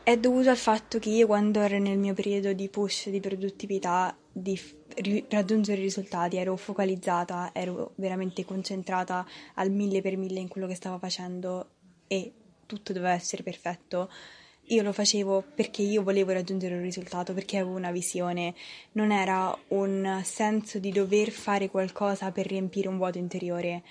è 0.02 0.18
dovuto 0.18 0.50
al 0.50 0.58
fatto 0.58 0.98
che 0.98 1.10
io 1.10 1.28
quando 1.28 1.60
ero 1.60 1.78
nel 1.78 2.00
mio 2.00 2.16
periodo 2.16 2.54
di 2.54 2.70
push, 2.70 3.10
di 3.10 3.20
produttività, 3.20 4.18
di 4.32 4.60
ri- 4.96 5.24
raggiungere 5.30 5.80
risultati, 5.80 6.38
ero 6.38 6.56
focalizzata, 6.56 7.52
ero 7.54 7.92
veramente 7.98 8.44
concentrata 8.44 9.24
al 9.54 9.70
mille 9.70 10.02
per 10.02 10.18
mille 10.18 10.40
in 10.40 10.48
quello 10.48 10.66
che 10.66 10.74
stavo 10.74 10.98
facendo 10.98 11.68
e 12.08 12.34
tutto 12.66 12.94
doveva 12.94 13.14
essere 13.14 13.44
perfetto. 13.44 14.10
Io 14.70 14.82
lo 14.82 14.94
facevo 14.94 15.44
perché 15.54 15.84
io 15.84 16.02
volevo 16.02 16.32
raggiungere 16.32 16.74
un 16.74 16.82
risultato, 16.82 17.34
perché 17.34 17.58
avevo 17.58 17.76
una 17.76 17.92
visione, 17.92 18.56
non 18.94 19.12
era 19.12 19.56
un 19.70 20.22
senso 20.24 20.80
di 20.80 20.92
dover 20.92 21.30
fare 21.30 21.70
qualcosa 21.70 22.32
per 22.32 22.48
riempire 22.48 22.88
un 22.88 22.98
vuoto 22.98 23.20
interiore. 23.20 23.84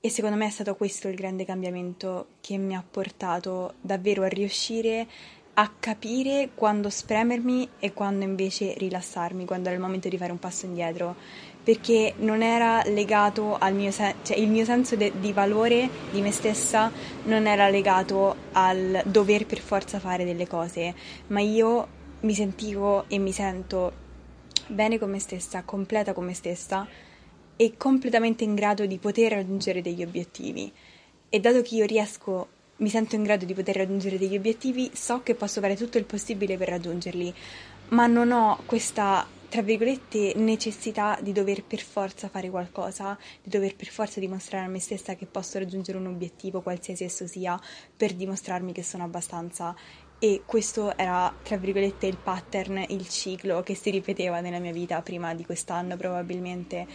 E 0.00 0.08
secondo 0.10 0.36
me 0.36 0.46
è 0.46 0.50
stato 0.50 0.76
questo 0.76 1.08
il 1.08 1.16
grande 1.16 1.44
cambiamento 1.44 2.26
che 2.40 2.58
mi 2.58 2.76
ha 2.76 2.84
portato 2.88 3.74
davvero 3.80 4.22
a 4.22 4.28
riuscire 4.28 5.08
a 5.54 5.70
capire 5.78 6.50
quando 6.54 6.90
spremermi 6.90 7.68
e 7.78 7.92
quando 7.92 8.24
invece 8.24 8.74
rilassarmi, 8.76 9.44
quando 9.44 9.68
era 9.68 9.76
il 9.76 9.82
momento 9.82 10.08
di 10.08 10.18
fare 10.18 10.32
un 10.32 10.38
passo 10.38 10.66
indietro, 10.66 11.16
perché 11.64 12.14
non 12.18 12.42
era 12.42 12.82
legato 12.84 13.56
al 13.58 13.74
mio 13.74 13.90
senso, 13.90 14.16
cioè 14.22 14.36
il 14.36 14.48
mio 14.48 14.64
senso 14.64 14.96
de- 14.96 15.12
di 15.18 15.32
valore 15.32 15.88
di 16.10 16.20
me 16.20 16.30
stessa 16.30 16.92
non 17.24 17.46
era 17.46 17.68
legato 17.70 18.36
al 18.52 19.00
dover 19.06 19.46
per 19.46 19.60
forza 19.60 19.98
fare 19.98 20.24
delle 20.24 20.46
cose, 20.46 20.94
ma 21.28 21.40
io 21.40 21.88
mi 22.20 22.34
sentivo 22.34 23.06
e 23.08 23.18
mi 23.18 23.32
sento 23.32 23.92
bene 24.66 24.98
con 24.98 25.10
me 25.10 25.18
stessa, 25.18 25.62
completa 25.62 26.12
con 26.12 26.26
me 26.26 26.34
stessa 26.34 26.86
e 27.56 27.74
completamente 27.76 28.44
in 28.44 28.54
grado 28.54 28.84
di 28.86 28.98
poter 28.98 29.32
raggiungere 29.32 29.80
degli 29.80 30.02
obiettivi. 30.02 30.70
E 31.28 31.40
dato 31.40 31.62
che 31.62 31.76
io 31.76 31.86
riesco 31.86 32.48
mi 32.76 32.88
sento 32.88 33.14
in 33.14 33.22
grado 33.22 33.44
di 33.44 33.54
poter 33.54 33.76
raggiungere 33.76 34.18
degli 34.18 34.36
obiettivi, 34.36 34.90
so 34.92 35.22
che 35.22 35.34
posso 35.34 35.60
fare 35.60 35.76
tutto 35.76 35.98
il 35.98 36.04
possibile 36.04 36.56
per 36.56 36.68
raggiungerli, 36.68 37.32
ma 37.90 38.06
non 38.06 38.32
ho 38.32 38.58
questa, 38.66 39.26
tra 39.48 39.62
virgolette, 39.62 40.32
necessità 40.36 41.18
di 41.20 41.32
dover 41.32 41.64
per 41.64 41.80
forza 41.80 42.28
fare 42.28 42.50
qualcosa, 42.50 43.18
di 43.42 43.50
dover 43.50 43.76
per 43.76 43.88
forza 43.88 44.20
dimostrare 44.20 44.66
a 44.66 44.68
me 44.68 44.80
stessa 44.80 45.14
che 45.14 45.26
posso 45.26 45.58
raggiungere 45.58 45.98
un 45.98 46.06
obiettivo, 46.06 46.60
qualsiasi 46.60 47.04
esso 47.04 47.26
sia, 47.26 47.60
per 47.96 48.14
dimostrarmi 48.14 48.72
che 48.72 48.82
sono 48.82 49.04
abbastanza. 49.04 49.74
E 50.18 50.42
questo 50.46 50.96
era, 50.96 51.34
tra 51.42 51.56
virgolette, 51.56 52.06
il 52.06 52.16
pattern, 52.16 52.84
il 52.88 53.08
ciclo 53.08 53.62
che 53.62 53.74
si 53.74 53.90
ripeteva 53.90 54.40
nella 54.40 54.58
mia 54.58 54.72
vita 54.72 55.02
prima 55.02 55.34
di 55.34 55.44
quest'anno 55.44 55.96
probabilmente. 55.96 56.86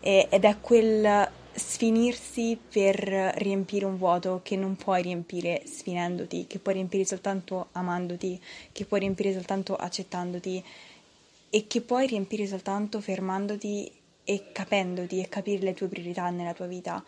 E, 0.00 0.26
ed 0.30 0.44
è 0.44 0.56
quel 0.60 1.28
sfinirsi 1.58 2.58
per 2.70 2.96
riempire 3.36 3.84
un 3.84 3.98
vuoto 3.98 4.40
che 4.42 4.56
non 4.56 4.76
puoi 4.76 5.02
riempire 5.02 5.62
sfinendoti, 5.64 6.46
che 6.46 6.58
puoi 6.60 6.74
riempire 6.74 7.04
soltanto 7.04 7.68
amandoti, 7.72 8.40
che 8.72 8.84
puoi 8.84 9.00
riempire 9.00 9.32
soltanto 9.32 9.74
accettandoti 9.74 10.64
e 11.50 11.66
che 11.66 11.80
puoi 11.80 12.06
riempire 12.06 12.46
soltanto 12.46 13.00
fermandoti 13.00 13.90
e 14.24 14.52
capendoti 14.52 15.20
e 15.20 15.28
capire 15.28 15.62
le 15.62 15.74
tue 15.74 15.88
priorità 15.88 16.28
nella 16.30 16.52
tua 16.52 16.66
vita. 16.66 17.02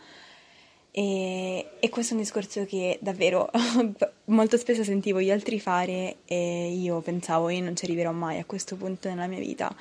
E, 0.92 1.66
e, 1.78 1.88
questo 1.88 2.14
è 2.14 2.16
un 2.16 2.22
discorso 2.22 2.64
che 2.64 2.98
davvero 3.00 3.48
molto 4.26 4.56
spesso 4.56 4.82
sentivo 4.82 5.20
gli 5.20 5.30
altri 5.30 5.60
fare 5.60 6.16
e 6.24 6.72
io 6.72 7.00
pensavo 7.00 7.48
io 7.48 7.62
non 7.62 7.76
ci 7.76 7.84
arriverò 7.84 8.10
mai 8.10 8.40
a 8.40 8.44
questo 8.44 8.74
punto 8.74 9.08
nella 9.08 9.28
mia 9.28 9.38
vita 9.38 9.72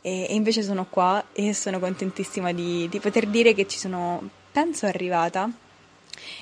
e, 0.00 0.26
e 0.28 0.34
invece 0.34 0.64
sono 0.64 0.86
qua 0.90 1.26
e 1.32 1.54
sono 1.54 1.78
contentissima 1.78 2.52
di, 2.52 2.88
di, 2.88 2.98
poter 2.98 3.28
dire 3.28 3.54
che 3.54 3.68
ci 3.68 3.78
sono, 3.78 4.28
penso, 4.50 4.86
arrivata 4.86 5.48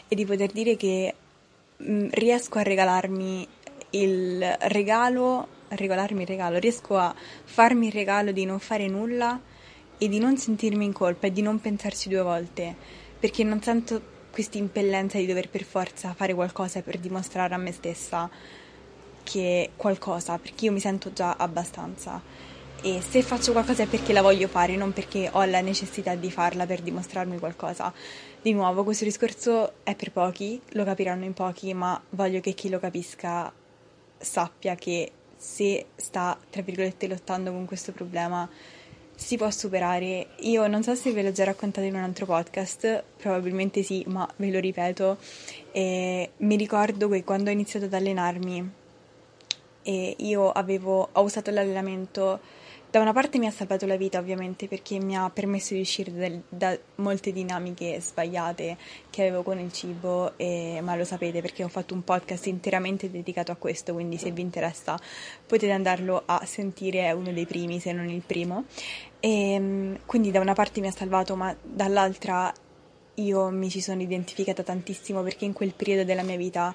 e 0.08 0.14
di 0.14 0.24
poter 0.24 0.52
dire 0.52 0.76
che 0.76 1.14
mh, 1.76 1.92
mm, 1.92 2.08
riesco 2.12 2.58
a 2.58 2.62
regalarmi 2.62 3.46
il 3.90 4.56
regalo, 4.62 5.48
a 5.74 5.76
regalarmi 5.76 6.22
il 6.22 6.28
regalo, 6.28 6.58
riesco 6.58 6.96
a 6.96 7.14
farmi 7.44 7.86
il 7.86 7.92
regalo 7.92 8.32
di 8.32 8.44
non 8.44 8.58
fare 8.58 8.88
nulla 8.88 9.40
e 9.98 10.08
di 10.08 10.18
non 10.18 10.36
sentirmi 10.36 10.84
in 10.84 10.92
colpa 10.92 11.26
e 11.26 11.32
di 11.32 11.42
non 11.42 11.60
pensarci 11.60 12.08
due 12.08 12.22
volte 12.22 13.02
perché 13.24 13.42
non 13.42 13.62
sento 13.62 14.12
questa 14.30 14.58
impellenza 14.58 15.16
di 15.16 15.24
dover 15.24 15.48
per 15.48 15.62
forza 15.62 16.12
fare 16.12 16.34
qualcosa 16.34 16.82
per 16.82 16.98
dimostrare 16.98 17.54
a 17.54 17.56
me 17.56 17.72
stessa 17.72 18.28
che 19.22 19.70
qualcosa, 19.76 20.38
perché 20.38 20.66
io 20.66 20.72
mi 20.72 20.80
sento 20.80 21.12
già 21.12 21.36
abbastanza. 21.38 22.20
E 22.82 23.00
se 23.00 23.22
faccio 23.22 23.52
qualcosa 23.52 23.84
è 23.84 23.86
perché 23.86 24.12
la 24.12 24.20
voglio 24.20 24.46
fare, 24.46 24.76
non 24.76 24.92
perché 24.92 25.30
ho 25.32 25.42
la 25.46 25.62
necessità 25.62 26.14
di 26.16 26.30
farla 26.30 26.66
per 26.66 26.82
dimostrarmi 26.82 27.38
qualcosa. 27.38 27.90
Di 28.42 28.52
nuovo, 28.52 28.84
questo 28.84 29.04
discorso 29.04 29.72
è 29.84 29.94
per 29.94 30.12
pochi, 30.12 30.60
lo 30.72 30.84
capiranno 30.84 31.24
in 31.24 31.32
pochi, 31.32 31.72
ma 31.72 31.98
voglio 32.10 32.40
che 32.40 32.52
chi 32.52 32.68
lo 32.68 32.78
capisca 32.78 33.50
sappia 34.18 34.74
che 34.74 35.10
se 35.44 35.86
sta, 35.94 36.38
tra 36.48 36.62
virgolette, 36.62 37.06
lottando 37.06 37.52
con 37.52 37.66
questo 37.66 37.92
problema, 37.92 38.48
si 39.14 39.36
può 39.36 39.50
superare. 39.50 40.28
Io 40.38 40.66
non 40.66 40.82
so 40.82 40.94
se 40.94 41.12
ve 41.12 41.22
l'ho 41.22 41.32
già 41.32 41.44
raccontato 41.44 41.86
in 41.86 41.94
un 41.94 42.02
altro 42.02 42.24
podcast, 42.24 43.04
probabilmente 43.18 43.82
sì, 43.82 44.02
ma 44.08 44.26
ve 44.36 44.50
lo 44.50 44.58
ripeto. 44.58 45.18
E 45.70 46.30
mi 46.38 46.56
ricordo 46.56 47.08
che 47.08 47.22
quando 47.22 47.50
ho 47.50 47.52
iniziato 47.52 47.84
ad 47.84 47.92
allenarmi, 47.92 48.70
e 49.82 50.14
io 50.18 50.50
avevo, 50.50 51.10
ho 51.12 51.20
usato 51.20 51.50
l'allenamento 51.50 52.40
da 52.94 53.00
una 53.00 53.12
parte 53.12 53.38
mi 53.38 53.46
ha 53.48 53.50
salvato 53.50 53.86
la 53.86 53.96
vita 53.96 54.20
ovviamente 54.20 54.68
perché 54.68 55.00
mi 55.00 55.16
ha 55.16 55.28
permesso 55.28 55.74
di 55.74 55.80
uscire 55.80 56.12
da, 56.12 56.30
da 56.48 56.78
molte 57.02 57.32
dinamiche 57.32 58.00
sbagliate 58.00 58.76
che 59.10 59.22
avevo 59.22 59.42
con 59.42 59.58
il 59.58 59.72
cibo, 59.72 60.38
e, 60.38 60.78
ma 60.80 60.94
lo 60.94 61.02
sapete 61.02 61.40
perché 61.40 61.64
ho 61.64 61.68
fatto 61.68 61.92
un 61.92 62.04
podcast 62.04 62.46
interamente 62.46 63.10
dedicato 63.10 63.50
a 63.50 63.56
questo, 63.56 63.94
quindi 63.94 64.16
se 64.16 64.30
vi 64.30 64.42
interessa 64.42 64.96
potete 65.44 65.72
andarlo 65.72 66.22
a 66.24 66.44
sentire, 66.46 67.06
è 67.06 67.10
uno 67.10 67.32
dei 67.32 67.46
primi 67.46 67.80
se 67.80 67.90
non 67.90 68.08
il 68.08 68.22
primo. 68.24 68.66
E, 69.18 69.54
ehm, 69.54 69.98
quindi 70.06 70.30
da 70.30 70.38
una 70.38 70.54
parte 70.54 70.80
mi 70.80 70.86
ha 70.86 70.92
salvato, 70.92 71.34
ma 71.34 71.52
dall'altra 71.60 72.52
io 73.14 73.48
mi 73.50 73.70
ci 73.70 73.80
sono 73.80 74.02
identificata 74.02 74.62
tantissimo 74.62 75.20
perché 75.24 75.44
in 75.44 75.52
quel 75.52 75.74
periodo 75.74 76.04
della 76.04 76.22
mia 76.22 76.36
vita 76.36 76.72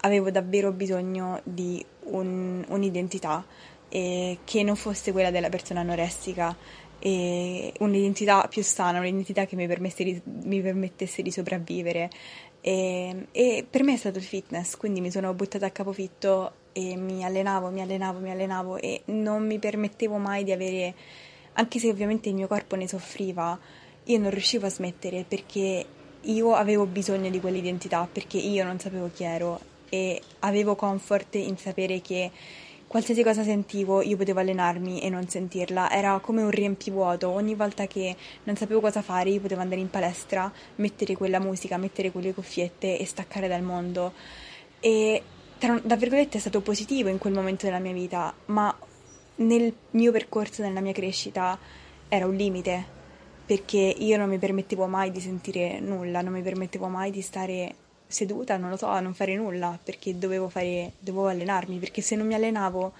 avevo 0.00 0.30
davvero 0.30 0.72
bisogno 0.72 1.40
di 1.42 1.82
un, 2.10 2.62
un'identità 2.68 3.42
e 3.88 4.38
che 4.44 4.62
non 4.62 4.76
fosse 4.76 5.12
quella 5.12 5.30
della 5.30 5.48
persona 5.48 5.80
anoressica 5.80 6.56
e 6.98 7.72
un'identità 7.78 8.46
più 8.48 8.62
sana, 8.62 8.98
un'identità 8.98 9.46
che 9.46 9.56
mi, 9.56 9.66
di, 9.66 10.22
mi 10.24 10.60
permettesse 10.60 11.22
di 11.22 11.30
sopravvivere. 11.30 12.10
E, 12.60 13.26
e, 13.30 13.66
per 13.68 13.82
me 13.84 13.94
è 13.94 13.96
stato 13.96 14.18
il 14.18 14.24
fitness, 14.24 14.76
quindi 14.76 15.00
mi 15.00 15.10
sono 15.10 15.32
buttata 15.32 15.66
a 15.66 15.70
capofitto 15.70 16.52
e 16.72 16.96
mi 16.96 17.24
allenavo, 17.24 17.70
mi 17.70 17.80
allenavo, 17.80 18.18
mi 18.18 18.30
allenavo 18.30 18.76
e 18.78 19.02
non 19.06 19.46
mi 19.46 19.58
permettevo 19.58 20.16
mai 20.16 20.44
di 20.44 20.52
avere, 20.52 20.94
anche 21.54 21.78
se 21.78 21.88
ovviamente 21.88 22.28
il 22.28 22.34
mio 22.34 22.48
corpo 22.48 22.74
ne 22.76 22.88
soffriva, 22.88 23.58
io 24.04 24.18
non 24.18 24.30
riuscivo 24.30 24.66
a 24.66 24.70
smettere 24.70 25.24
perché 25.26 25.86
io 26.20 26.54
avevo 26.54 26.86
bisogno 26.86 27.30
di 27.30 27.40
quell'identità, 27.40 28.08
perché 28.10 28.38
io 28.38 28.64
non 28.64 28.78
sapevo 28.78 29.10
chi 29.14 29.24
ero 29.24 29.60
e 29.88 30.20
avevo 30.40 30.74
comfort 30.74 31.36
in 31.36 31.56
sapere 31.56 32.00
che 32.00 32.30
qualsiasi 32.88 33.22
cosa 33.22 33.44
sentivo 33.44 34.02
io 34.02 34.16
potevo 34.16 34.40
allenarmi 34.40 35.02
e 35.02 35.10
non 35.10 35.28
sentirla, 35.28 35.90
era 35.90 36.18
come 36.20 36.42
un 36.42 36.50
riempivuoto, 36.50 37.28
ogni 37.28 37.54
volta 37.54 37.86
che 37.86 38.16
non 38.44 38.56
sapevo 38.56 38.80
cosa 38.80 39.02
fare 39.02 39.30
io 39.30 39.40
potevo 39.40 39.60
andare 39.60 39.80
in 39.80 39.90
palestra, 39.90 40.50
mettere 40.76 41.14
quella 41.14 41.38
musica, 41.38 41.76
mettere 41.76 42.10
quelle 42.10 42.34
cuffiette 42.34 42.98
e 42.98 43.04
staccare 43.04 43.46
dal 43.46 43.62
mondo. 43.62 44.14
E 44.80 45.22
tra, 45.58 45.78
tra 45.78 45.96
virgolette 45.96 46.38
è 46.38 46.40
stato 46.40 46.62
positivo 46.62 47.10
in 47.10 47.18
quel 47.18 47.34
momento 47.34 47.66
della 47.66 47.78
mia 47.78 47.92
vita, 47.92 48.34
ma 48.46 48.76
nel 49.36 49.72
mio 49.90 50.10
percorso, 50.10 50.62
nella 50.62 50.80
mia 50.80 50.92
crescita 50.92 51.58
era 52.08 52.26
un 52.26 52.34
limite 52.34 52.96
perché 53.44 53.78
io 53.78 54.16
non 54.16 54.28
mi 54.28 54.38
permettevo 54.38 54.86
mai 54.86 55.10
di 55.10 55.20
sentire 55.20 55.80
nulla, 55.80 56.20
non 56.20 56.32
mi 56.32 56.42
permettevo 56.42 56.86
mai 56.88 57.10
di 57.10 57.22
stare 57.22 57.74
seduta, 58.08 58.56
non 58.56 58.70
lo 58.70 58.76
so, 58.76 58.86
a 58.86 59.00
non 59.00 59.14
fare 59.14 59.36
nulla 59.36 59.78
perché 59.82 60.18
dovevo, 60.18 60.48
fare, 60.48 60.92
dovevo 60.98 61.28
allenarmi, 61.28 61.78
perché 61.78 62.00
se 62.00 62.16
non 62.16 62.26
mi 62.26 62.34
allenavo 62.34 62.92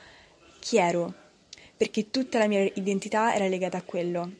chi 0.61 0.77
ero? 0.77 1.13
Perché 1.77 2.11
tutta 2.11 2.39
la 2.39 2.47
mia 2.47 2.61
identità 2.75 3.35
era 3.35 3.49
legata 3.49 3.79
a 3.79 3.83
quello. 3.83 4.31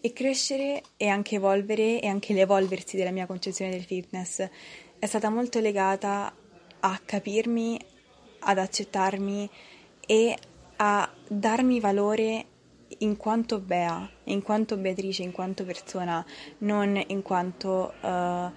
E 0.00 0.12
crescere 0.12 0.82
e 0.96 1.08
anche 1.08 1.36
evolvere 1.36 2.00
e 2.00 2.06
anche 2.06 2.32
l'evolversi 2.32 2.96
della 2.96 3.10
mia 3.10 3.26
concezione 3.26 3.70
del 3.70 3.84
fitness 3.84 4.48
è 4.98 5.06
stata 5.06 5.28
molto 5.28 5.60
legata 5.60 6.34
a 6.80 7.00
capirmi, 7.04 7.78
ad 8.40 8.58
accettarmi 8.58 9.50
e 10.06 10.36
a 10.76 11.10
darmi 11.28 11.80
valore 11.80 12.44
in 12.98 13.16
quanto 13.16 13.58
Bea, 13.58 14.08
in 14.24 14.42
quanto 14.42 14.76
Beatrice, 14.76 15.22
in 15.22 15.32
quanto 15.32 15.64
persona, 15.64 16.24
non 16.58 17.02
in 17.08 17.22
quanto 17.22 17.92
uh, 18.00 18.50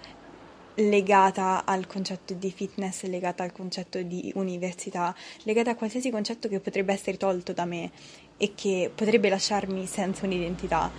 legata 0.80 1.64
al 1.64 1.86
concetto 1.86 2.34
di 2.34 2.50
fitness, 2.50 3.04
legata 3.04 3.42
al 3.42 3.52
concetto 3.52 4.02
di 4.02 4.32
università, 4.34 5.14
legata 5.44 5.70
a 5.70 5.74
qualsiasi 5.74 6.10
concetto 6.10 6.48
che 6.48 6.60
potrebbe 6.60 6.92
essere 6.92 7.16
tolto 7.16 7.52
da 7.52 7.64
me 7.64 7.90
e 8.36 8.52
che 8.54 8.90
potrebbe 8.94 9.28
lasciarmi 9.28 9.86
senza 9.86 10.26
un'identità. 10.26 10.90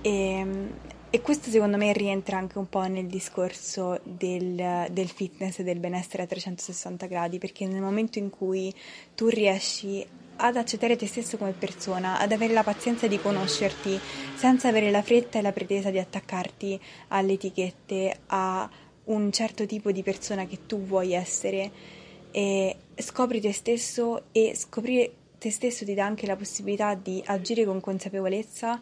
E, 0.00 0.10
ehm, 0.10 0.70
e 1.12 1.22
questo 1.22 1.50
secondo 1.50 1.76
me 1.76 1.92
rientra 1.92 2.38
anche 2.38 2.56
un 2.56 2.68
po' 2.68 2.86
nel 2.86 3.06
discorso 3.06 3.98
del, 4.04 4.86
del, 4.92 5.08
fitness 5.08 5.58
e 5.58 5.64
del 5.64 5.80
benessere 5.80 6.22
a 6.22 6.26
360 6.26 7.06
gradi, 7.06 7.38
perché 7.38 7.66
nel 7.66 7.82
momento 7.82 8.20
in 8.20 8.30
cui 8.30 8.72
tu 9.16 9.26
riesci 9.26 10.06
ad 10.36 10.56
accettare 10.56 10.94
te 10.94 11.08
stesso 11.08 11.36
come 11.36 11.50
persona, 11.50 12.20
ad 12.20 12.30
avere 12.30 12.52
la 12.52 12.62
pazienza 12.62 13.08
di 13.08 13.20
conoscerti 13.20 13.98
senza 14.36 14.68
avere 14.68 14.92
la 14.92 15.02
fretta 15.02 15.38
e 15.38 15.42
la 15.42 15.50
pretesa 15.50 15.90
di 15.90 15.98
attaccarti 15.98 16.80
alle 17.08 17.32
etichette, 17.32 18.20
a 18.28 18.70
un 19.04 19.32
certo 19.32 19.66
tipo 19.66 19.90
di 19.92 20.02
persona 20.02 20.46
che 20.46 20.66
tu 20.66 20.82
vuoi 20.84 21.12
essere 21.12 21.70
e 22.30 22.76
scopri 22.96 23.40
te 23.40 23.52
stesso 23.52 24.24
e 24.32 24.54
scoprire 24.54 25.12
te 25.38 25.50
stesso 25.50 25.84
ti 25.84 25.94
dà 25.94 26.04
anche 26.04 26.26
la 26.26 26.36
possibilità 26.36 26.94
di 26.94 27.22
agire 27.24 27.64
con 27.64 27.80
consapevolezza 27.80 28.80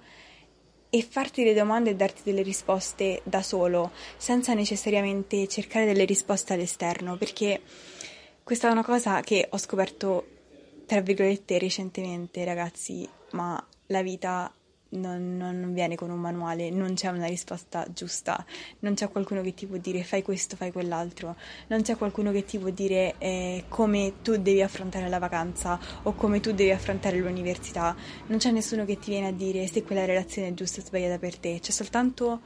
e 0.90 1.02
farti 1.02 1.44
le 1.44 1.54
domande 1.54 1.90
e 1.90 1.94
darti 1.94 2.22
delle 2.24 2.42
risposte 2.42 3.20
da 3.24 3.42
solo, 3.42 3.92
senza 4.16 4.54
necessariamente 4.54 5.46
cercare 5.46 5.84
delle 5.86 6.04
risposte 6.04 6.54
all'esterno, 6.54 7.16
perché 7.16 7.60
questa 8.42 8.68
è 8.68 8.72
una 8.72 8.84
cosa 8.84 9.20
che 9.20 9.46
ho 9.50 9.58
scoperto, 9.58 10.26
tra 10.86 11.00
virgolette, 11.00 11.58
recentemente, 11.58 12.44
ragazzi, 12.44 13.06
ma 13.32 13.62
la 13.86 14.02
vita 14.02 14.50
non, 14.90 15.36
non, 15.36 15.72
viene 15.74 15.96
con 15.96 16.10
un 16.10 16.18
manuale, 16.18 16.70
non 16.70 16.94
c'è 16.94 17.08
una 17.08 17.26
risposta 17.26 17.86
giusta, 17.92 18.44
non 18.80 18.94
c'è 18.94 19.08
qualcuno 19.08 19.42
che 19.42 19.54
ti 19.54 19.66
può 19.66 19.76
dire 19.76 20.02
fai 20.02 20.22
questo, 20.22 20.56
fai 20.56 20.72
quell'altro, 20.72 21.36
non 21.68 21.82
c'è 21.82 21.96
qualcuno 21.96 22.32
che 22.32 22.44
ti 22.44 22.58
può 22.58 22.70
dire 22.70 23.14
eh, 23.18 23.64
come 23.68 24.14
tu 24.22 24.36
devi 24.36 24.62
affrontare 24.62 25.08
la 25.08 25.18
vacanza 25.18 25.78
o 26.04 26.14
come 26.14 26.40
tu 26.40 26.52
devi 26.52 26.70
affrontare 26.70 27.18
l'università, 27.18 27.94
non 28.26 28.38
c'è 28.38 28.50
nessuno 28.50 28.84
che 28.84 28.98
ti 28.98 29.10
viene 29.10 29.28
a 29.28 29.32
dire 29.32 29.66
se 29.66 29.82
quella 29.82 30.04
relazione 30.04 30.48
è 30.48 30.54
giusta 30.54 30.80
o 30.80 30.84
sbagliata 30.84 31.18
per 31.18 31.36
te, 31.36 31.58
c'è 31.60 31.70
soltanto, 31.70 32.40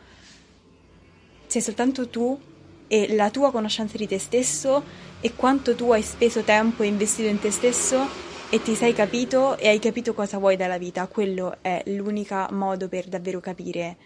c'è 1.49 1.61
soltanto 1.61 2.09
tu 2.09 2.41
e 2.89 3.15
la 3.15 3.31
tua 3.31 3.51
conoscenza 3.51 3.97
di 3.97 4.07
te 4.07 4.19
stesso 4.19 4.83
e 5.21 5.35
quanto 5.35 5.75
tu 5.75 5.93
hai 5.93 6.03
speso 6.03 6.43
tempo 6.43 6.83
e 6.83 6.89
investito 6.89 7.29
in 7.29 7.39
te 7.39 7.51
stesso 7.51 8.31
e 8.55 8.61
ti 8.61 8.75
sei 8.75 8.93
capito 8.93 9.57
e 9.57 9.69
hai 9.69 9.79
capito 9.79 10.13
cosa 10.13 10.37
vuoi 10.37 10.57
dalla 10.57 10.77
vita. 10.77 11.07
Quello 11.07 11.57
è 11.63 11.83
l'unico 11.87 12.49
modo 12.51 12.87
per 12.87 13.09
davvero 13.09 13.41
capire 13.41 13.97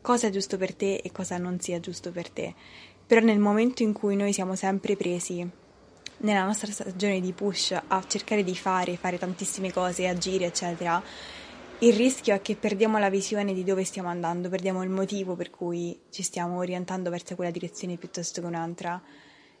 cosa 0.00 0.28
è 0.28 0.30
giusto 0.30 0.56
per 0.56 0.76
te 0.76 1.00
e 1.02 1.10
cosa 1.10 1.38
non 1.38 1.58
sia 1.58 1.80
giusto 1.80 2.12
per 2.12 2.30
te. 2.30 2.54
Però 3.04 3.20
nel 3.20 3.40
momento 3.40 3.82
in 3.82 3.92
cui 3.92 4.14
noi 4.14 4.32
siamo 4.32 4.54
sempre 4.54 4.94
presi 4.94 5.44
nella 6.18 6.44
nostra 6.44 6.70
stagione 6.70 7.20
di 7.20 7.32
push 7.32 7.76
a 7.84 8.04
cercare 8.06 8.44
di 8.44 8.54
fare, 8.54 8.96
fare 8.96 9.18
tantissime 9.18 9.72
cose, 9.72 10.06
agire, 10.06 10.44
eccetera, 10.44 11.02
il 11.80 11.92
rischio 11.92 12.32
è 12.32 12.40
che 12.40 12.54
perdiamo 12.54 12.96
la 12.98 13.10
visione 13.10 13.52
di 13.52 13.64
dove 13.64 13.82
stiamo 13.82 14.08
andando, 14.08 14.48
perdiamo 14.48 14.84
il 14.84 14.90
motivo 14.90 15.34
per 15.34 15.50
cui 15.50 15.98
ci 16.10 16.22
stiamo 16.22 16.58
orientando 16.58 17.10
verso 17.10 17.34
quella 17.34 17.50
direzione 17.50 17.96
piuttosto 17.96 18.40
che 18.40 18.46
un'altra 18.46 19.02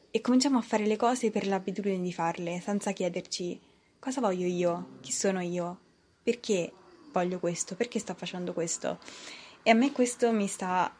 e 0.08 0.20
cominciamo 0.20 0.56
a 0.56 0.62
fare 0.62 0.86
le 0.86 0.96
cose 0.96 1.32
per 1.32 1.48
l'abitudine 1.48 2.00
di 2.00 2.12
farle, 2.12 2.60
senza 2.60 2.92
chiederci 2.92 3.60
cosa 4.00 4.20
voglio 4.20 4.46
io? 4.46 4.96
Chi 5.00 5.12
sono 5.12 5.40
io? 5.40 5.78
Perché 6.22 6.72
voglio 7.12 7.38
questo? 7.38 7.76
Perché 7.76 7.98
sto 7.98 8.14
facendo 8.14 8.52
questo? 8.52 8.98
E 9.62 9.70
a 9.70 9.74
me 9.74 9.92
questo 9.92 10.32
mi 10.32 10.48
sta, 10.48 10.92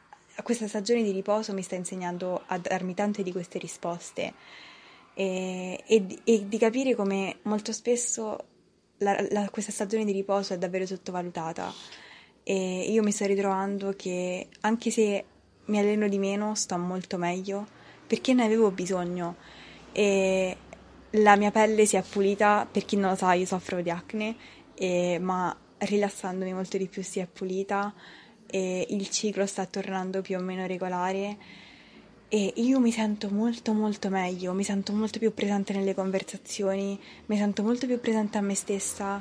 questa 0.43 0.69
stagione 0.69 1.03
di 1.03 1.11
riposo 1.11 1.53
mi 1.55 1.63
sta 1.63 1.75
insegnando 1.75 2.43
a 2.47 2.59
darmi 2.59 2.95
tante 2.95 3.23
di 3.23 3.33
queste 3.33 3.59
risposte 3.59 4.35
e, 5.15 5.83
e, 5.87 6.19
e 6.25 6.47
di 6.47 6.59
capire 6.59 6.95
come 6.95 7.39
molto 7.43 7.73
spesso 7.73 8.39
la, 8.99 9.19
la, 9.31 9.49
questa 9.51 9.73
stagione 9.73 10.05
di 10.05 10.13
riposo 10.13 10.53
è 10.53 10.59
davvero 10.59 10.87
sottovalutata. 10.87 11.73
E 12.43 12.91
io 12.91 13.03
mi 13.03 13.13
sto 13.13 13.27
ritrovando 13.27 13.95
che 13.97 14.49
anche 14.61 14.91
se 14.91 15.25
mi 15.67 15.79
alleno 15.79 16.09
di 16.09 16.19
meno, 16.19 16.55
sto 16.55 16.77
molto 16.77 17.17
meglio 17.17 17.79
perché 18.07 18.35
ne 18.35 18.45
avevo 18.45 18.71
bisogno. 18.71 19.37
E 19.93 20.57
la 21.11 21.37
mia 21.37 21.51
pelle 21.51 21.87
si 21.87 21.97
è 21.97 22.03
pulita, 22.03 22.67
per 22.71 22.85
chi 22.85 22.97
non 22.97 23.11
lo 23.11 23.17
sa 23.17 23.33
io 23.33 23.47
soffro 23.47 23.81
di 23.83 23.91
acne, 23.91 24.37
e, 24.75 25.19
ma 25.21 25.57
rilassandomi 25.79 26.53
molto 26.53 26.77
di 26.77 26.89
più 26.89 27.03
si 27.03 27.21
è 27.21 27.27
pulita 27.27 27.95
e 28.47 28.87
il 28.91 29.09
ciclo 29.09 29.47
sta 29.47 29.65
tornando 29.67 30.21
più 30.21 30.37
o 30.37 30.41
meno 30.41 30.67
regolare 30.67 31.37
e 32.29 32.53
io 32.57 32.79
mi 32.79 32.93
sento 32.93 33.29
molto 33.29 33.73
molto 33.73 34.09
meglio, 34.09 34.53
mi 34.53 34.63
sento 34.63 34.93
molto 34.93 35.19
più 35.19 35.35
presente 35.35 35.73
nelle 35.73 35.95
conversazioni, 35.95 37.01
mi 37.27 37.37
sento 37.37 37.63
molto 37.63 37.87
più 37.87 37.99
presente 37.99 38.39
a 38.39 38.41
me 38.41 38.55
stessa, 38.55 39.21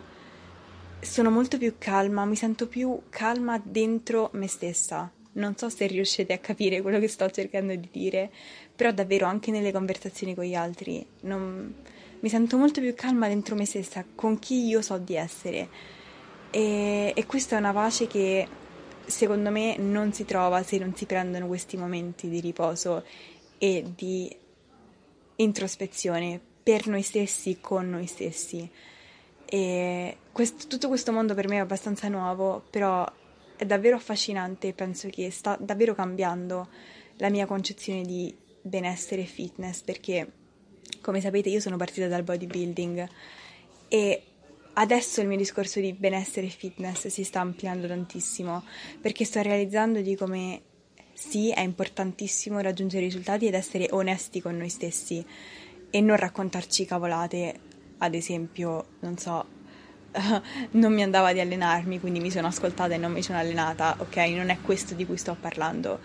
sono 1.00 1.32
molto 1.32 1.58
più 1.58 1.76
calma, 1.80 2.26
mi 2.26 2.36
sento 2.36 2.68
più 2.68 3.02
calma 3.10 3.60
dentro 3.64 4.30
me 4.34 4.48
stessa. 4.48 5.12
Non 5.32 5.56
so 5.56 5.70
se 5.70 5.86
riuscite 5.88 6.34
a 6.34 6.40
capire 6.40 6.82
quello 6.82 7.00
che 7.00 7.08
sto 7.08 7.30
cercando 7.30 7.76
di 7.76 7.88
dire, 7.92 8.32
però 8.76 8.92
davvero 8.92 9.26
anche 9.26 9.52
nelle 9.52 9.72
conversazioni 9.72 10.36
con 10.36 10.44
gli 10.44 10.56
altri 10.56 11.06
non... 11.22 11.74
mi 12.20 12.30
sento 12.30 12.58
molto 12.58 12.82
più 12.82 12.94
calma 12.96 13.28
dentro 13.28 13.56
me 13.56 13.66
stessa, 13.66 14.04
con 14.16 14.40
chi 14.40 14.66
io 14.66 14.82
so 14.82 14.98
di 14.98 15.16
essere. 15.16 15.70
E, 16.52 17.14
e 17.16 17.26
questa 17.26 17.56
è 17.56 17.60
una 17.60 17.74
pace 17.74 18.08
che 18.08 18.48
secondo 19.06 19.50
me 19.50 19.78
non 19.78 20.14
si 20.14 20.26
trova 20.26 20.64
se 20.64 20.78
non 20.78 20.96
si 20.96 21.06
prendono 21.06 21.48
questi 21.48 21.78
momenti 21.78 22.30
di 22.30 22.40
riposo 22.40 23.04
e 23.58 23.84
di 23.96 24.36
introspezione 25.38 26.40
per 26.62 26.88
noi 26.88 27.02
stessi, 27.02 27.58
con 27.60 27.90
noi 27.90 28.08
stessi. 28.08 28.70
E 29.46 30.18
questo, 30.32 30.68
tutto 30.68 30.88
questo 30.88 31.12
mondo 31.12 31.34
per 31.34 31.48
me 31.48 31.56
è 31.56 31.60
abbastanza 31.60 32.08
nuovo, 32.08 32.64
però 32.70 33.06
è 33.60 33.66
davvero 33.66 33.98
affascinante 33.98 34.70
e 34.70 34.74
penso 34.74 35.10
che 35.10 35.30
sta 35.32 35.58
davvero 35.60 35.94
cambiando 35.94 36.70
la 37.18 37.30
mia 37.30 37.46
concezione 37.46 38.04
di 38.04 38.34
benessere 38.62 39.24
e 39.24 39.26
fitness 39.26 39.82
perché 39.82 40.32
come 41.02 41.20
sapete 41.20 41.50
io 41.50 41.60
sono 41.60 41.76
partita 41.76 42.08
dal 42.08 42.24
bodybuilding 42.24 43.10
e 43.90 44.24
adesso 44.76 45.20
il 45.20 45.28
mio 45.28 45.36
discorso 45.36 45.82
di 45.82 45.92
benessere 45.92 46.48
e 46.48 46.52
fitness 46.52 47.08
si 47.08 47.26
sta 47.26 47.42
ampliando 47.42 47.86
tantissimo 47.86 48.64
perché 49.02 49.26
sto 49.26 49.42
realizzando 49.42 50.00
di 50.00 50.16
come 50.16 50.62
sì, 51.20 51.52
è 51.52 51.60
importantissimo 51.60 52.62
raggiungere 52.62 53.04
risultati 53.04 53.46
ed 53.46 53.54
essere 53.54 53.88
onesti 53.92 54.40
con 54.40 54.56
noi 54.56 54.70
stessi 54.70 55.24
e 55.90 56.00
non 56.00 56.16
raccontarci 56.16 56.86
cavolate, 56.86 57.60
ad 57.98 58.14
esempio, 58.14 58.86
non 59.02 59.18
so, 59.18 59.46
non 60.72 60.94
mi 60.94 61.04
andava 61.04 61.34
di 61.34 61.40
allenarmi, 61.40 62.00
quindi 62.00 62.20
mi 62.20 62.32
sono 62.32 62.48
ascoltata 62.48 62.94
e 62.94 62.98
non 62.98 63.12
mi 63.12 63.22
sono 63.22 63.38
allenata, 63.38 63.96
ok? 64.00 64.16
Non 64.16 64.50
è 64.50 64.58
questo 64.62 64.94
di 64.94 65.06
cui 65.06 65.18
sto 65.18 65.36
parlando. 65.40 66.00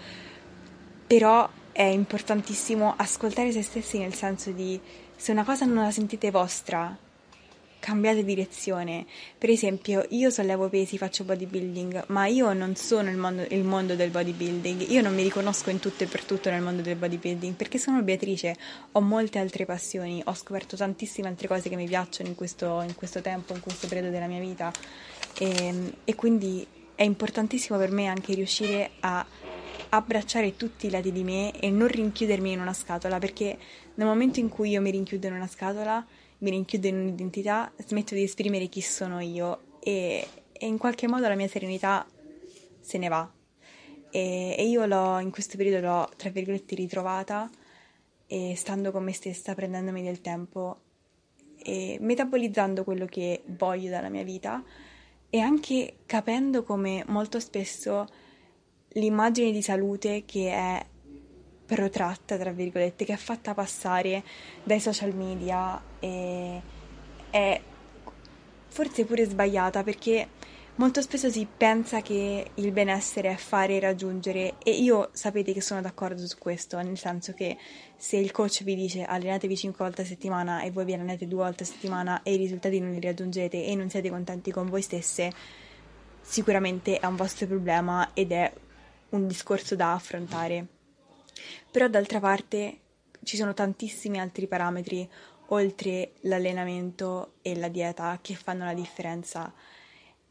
Però 1.06 1.48
è 1.72 1.82
importantissimo 1.82 2.94
ascoltare 2.96 3.52
se 3.52 3.62
stessi 3.62 3.98
nel 3.98 4.14
senso 4.14 4.50
di 4.50 4.80
se 5.16 5.32
una 5.32 5.44
cosa 5.44 5.64
non 5.64 5.82
la 5.82 5.90
sentite 5.90 6.30
vostra, 6.30 6.96
cambiate 7.84 8.24
direzione. 8.24 9.04
Per 9.36 9.50
esempio, 9.50 10.06
io 10.08 10.30
sollevo 10.30 10.70
pesi, 10.70 10.96
faccio 10.96 11.22
bodybuilding, 11.24 12.04
ma 12.06 12.24
io 12.24 12.50
non 12.54 12.76
sono 12.76 13.10
il 13.10 13.18
mondo, 13.18 13.44
il 13.50 13.62
mondo, 13.62 13.94
del 13.94 14.08
bodybuilding. 14.08 14.88
Io 14.88 15.02
non 15.02 15.14
mi 15.14 15.22
riconosco 15.22 15.68
in 15.68 15.80
tutto 15.80 16.02
e 16.02 16.06
per 16.06 16.24
tutto 16.24 16.48
nel 16.48 16.62
mondo 16.62 16.80
del 16.80 16.96
bodybuilding 16.96 17.54
perché 17.54 17.76
sono 17.76 18.00
Beatrice, 18.00 18.56
ho 18.92 19.00
molte 19.02 19.38
altre 19.38 19.66
passioni, 19.66 20.22
ho 20.24 20.32
scoperto 20.32 20.78
tantissime 20.78 21.28
altre 21.28 21.46
cose 21.46 21.68
che 21.68 21.76
mi 21.76 21.86
piacciono 21.86 22.30
in 22.30 22.34
questo, 22.34 22.80
in 22.80 22.94
questo 22.94 23.20
tempo, 23.20 23.52
in 23.52 23.60
questo 23.60 23.86
periodo 23.86 24.08
della 24.08 24.28
mia 24.28 24.40
vita. 24.40 24.72
E, 25.38 25.54
ehm, 25.54 25.92
e 26.06 26.14
quindi 26.14 26.66
è 26.94 27.02
importantissimo 27.02 27.76
per 27.76 27.90
me 27.90 28.06
anche 28.06 28.32
riuscire 28.32 28.92
a 29.00 29.26
abbracciare 29.90 30.56
tutti 30.56 30.86
i 30.86 30.90
lati 30.90 31.12
di 31.12 31.22
me 31.22 31.52
e 31.60 31.68
non 31.68 31.88
rinchiudermi 31.88 32.50
in 32.52 32.60
una 32.60 32.72
scatola 32.72 33.18
perché 33.18 33.58
nel 33.96 34.06
momento 34.06 34.40
in 34.40 34.48
cui 34.48 34.70
io 34.70 34.80
mi 34.80 34.90
rinchiudo 34.90 35.26
in 35.26 35.34
una 35.34 35.46
scatola 35.46 36.04
mi 36.44 36.50
rinchiudo 36.50 36.86
in 36.86 36.96
un'identità, 36.96 37.72
smetto 37.78 38.14
di 38.14 38.22
esprimere 38.22 38.66
chi 38.66 38.82
sono 38.82 39.18
io 39.20 39.78
e, 39.80 40.26
e 40.52 40.66
in 40.66 40.76
qualche 40.76 41.08
modo 41.08 41.26
la 41.26 41.34
mia 41.34 41.48
serenità 41.48 42.06
se 42.80 42.98
ne 42.98 43.08
va. 43.08 43.32
E, 44.10 44.54
e 44.56 44.68
io 44.68 44.84
l'ho, 44.84 45.18
in 45.18 45.30
questo 45.30 45.56
periodo 45.56 45.80
l'ho, 45.86 46.10
tra 46.16 46.28
virgolette, 46.28 46.74
ritrovata 46.74 47.50
e 48.26 48.54
stando 48.56 48.92
con 48.92 49.02
me 49.02 49.14
stessa, 49.14 49.54
prendendomi 49.54 50.02
del 50.02 50.20
tempo 50.20 50.80
e 51.56 51.96
metabolizzando 51.98 52.84
quello 52.84 53.06
che 53.06 53.42
voglio 53.46 53.88
dalla 53.88 54.10
mia 54.10 54.22
vita 54.22 54.62
e 55.30 55.40
anche 55.40 56.00
capendo 56.04 56.62
come 56.62 57.04
molto 57.06 57.40
spesso 57.40 58.06
l'immagine 58.90 59.50
di 59.50 59.62
salute 59.62 60.24
che 60.26 60.50
è 60.50 60.86
protratta, 61.66 62.36
tra 62.36 62.50
virgolette, 62.50 63.04
che 63.04 63.14
è 63.14 63.16
fatta 63.16 63.54
passare 63.54 64.22
dai 64.62 64.80
social 64.80 65.14
media 65.14 65.80
e 65.98 66.60
è 67.30 67.60
forse 68.68 69.04
pure 69.04 69.24
sbagliata 69.24 69.82
perché 69.82 70.28
molto 70.76 71.00
spesso 71.00 71.30
si 71.30 71.46
pensa 71.46 72.00
che 72.00 72.50
il 72.54 72.72
benessere 72.72 73.30
è 73.30 73.36
fare 73.36 73.76
e 73.76 73.80
raggiungere 73.80 74.54
e 74.62 74.72
io 74.72 75.10
sapete 75.12 75.52
che 75.52 75.60
sono 75.60 75.80
d'accordo 75.80 76.26
su 76.26 76.36
questo, 76.38 76.80
nel 76.82 76.98
senso 76.98 77.32
che 77.32 77.56
se 77.96 78.16
il 78.16 78.32
coach 78.32 78.64
vi 78.64 78.74
dice 78.74 79.04
allenatevi 79.04 79.56
5 79.56 79.84
volte 79.84 80.02
a 80.02 80.04
settimana 80.04 80.62
e 80.62 80.72
voi 80.72 80.84
vi 80.84 80.94
allenate 80.94 81.28
2 81.28 81.42
volte 81.42 81.62
a 81.62 81.66
settimana 81.66 82.22
e 82.24 82.34
i 82.34 82.36
risultati 82.36 82.80
non 82.80 82.92
li 82.92 83.00
raggiungete 83.00 83.64
e 83.64 83.74
non 83.76 83.88
siete 83.88 84.10
contenti 84.10 84.50
con 84.50 84.68
voi 84.68 84.82
stesse, 84.82 85.30
sicuramente 86.20 86.98
è 86.98 87.06
un 87.06 87.16
vostro 87.16 87.46
problema 87.46 88.10
ed 88.12 88.32
è 88.32 88.52
un 89.10 89.28
discorso 89.28 89.76
da 89.76 89.92
affrontare. 89.92 90.73
Però 91.70 91.88
d'altra 91.88 92.20
parte 92.20 92.78
ci 93.22 93.36
sono 93.36 93.54
tantissimi 93.54 94.20
altri 94.20 94.46
parametri 94.46 95.08
oltre 95.48 96.12
l'allenamento 96.20 97.34
e 97.42 97.56
la 97.56 97.68
dieta 97.68 98.18
che 98.22 98.34
fanno 98.34 98.64
la 98.64 98.74
differenza. 98.74 99.52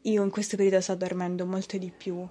Io 0.02 0.22
in 0.22 0.30
questo 0.30 0.56
periodo 0.56 0.80
sto 0.80 0.94
dormendo 0.94 1.46
molto 1.46 1.78
di 1.78 1.90
più. 1.90 2.26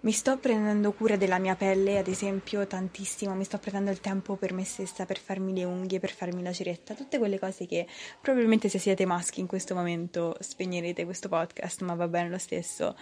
Mi 0.00 0.10
sto 0.10 0.36
prendendo 0.38 0.92
cura 0.92 1.16
della 1.16 1.38
mia 1.38 1.54
pelle, 1.54 1.98
ad 1.98 2.08
esempio, 2.08 2.66
tantissimo. 2.66 3.34
Mi 3.34 3.44
sto 3.44 3.58
prendendo 3.58 3.90
il 3.90 4.00
tempo 4.00 4.34
per 4.34 4.52
me 4.52 4.64
stessa, 4.64 5.04
per 5.04 5.18
farmi 5.18 5.54
le 5.54 5.64
unghie, 5.64 6.00
per 6.00 6.10
farmi 6.10 6.42
la 6.42 6.52
ceretta, 6.52 6.94
tutte 6.94 7.18
quelle 7.18 7.38
cose 7.38 7.66
che 7.66 7.86
probabilmente 8.20 8.68
se 8.68 8.78
siete 8.78 9.04
maschi 9.04 9.38
in 9.38 9.46
questo 9.46 9.74
momento 9.74 10.36
spegnerete 10.40 11.04
questo 11.04 11.28
podcast, 11.28 11.82
ma 11.82 11.94
va 11.94 12.08
bene 12.08 12.30
lo 12.30 12.38
stesso. 12.38 12.96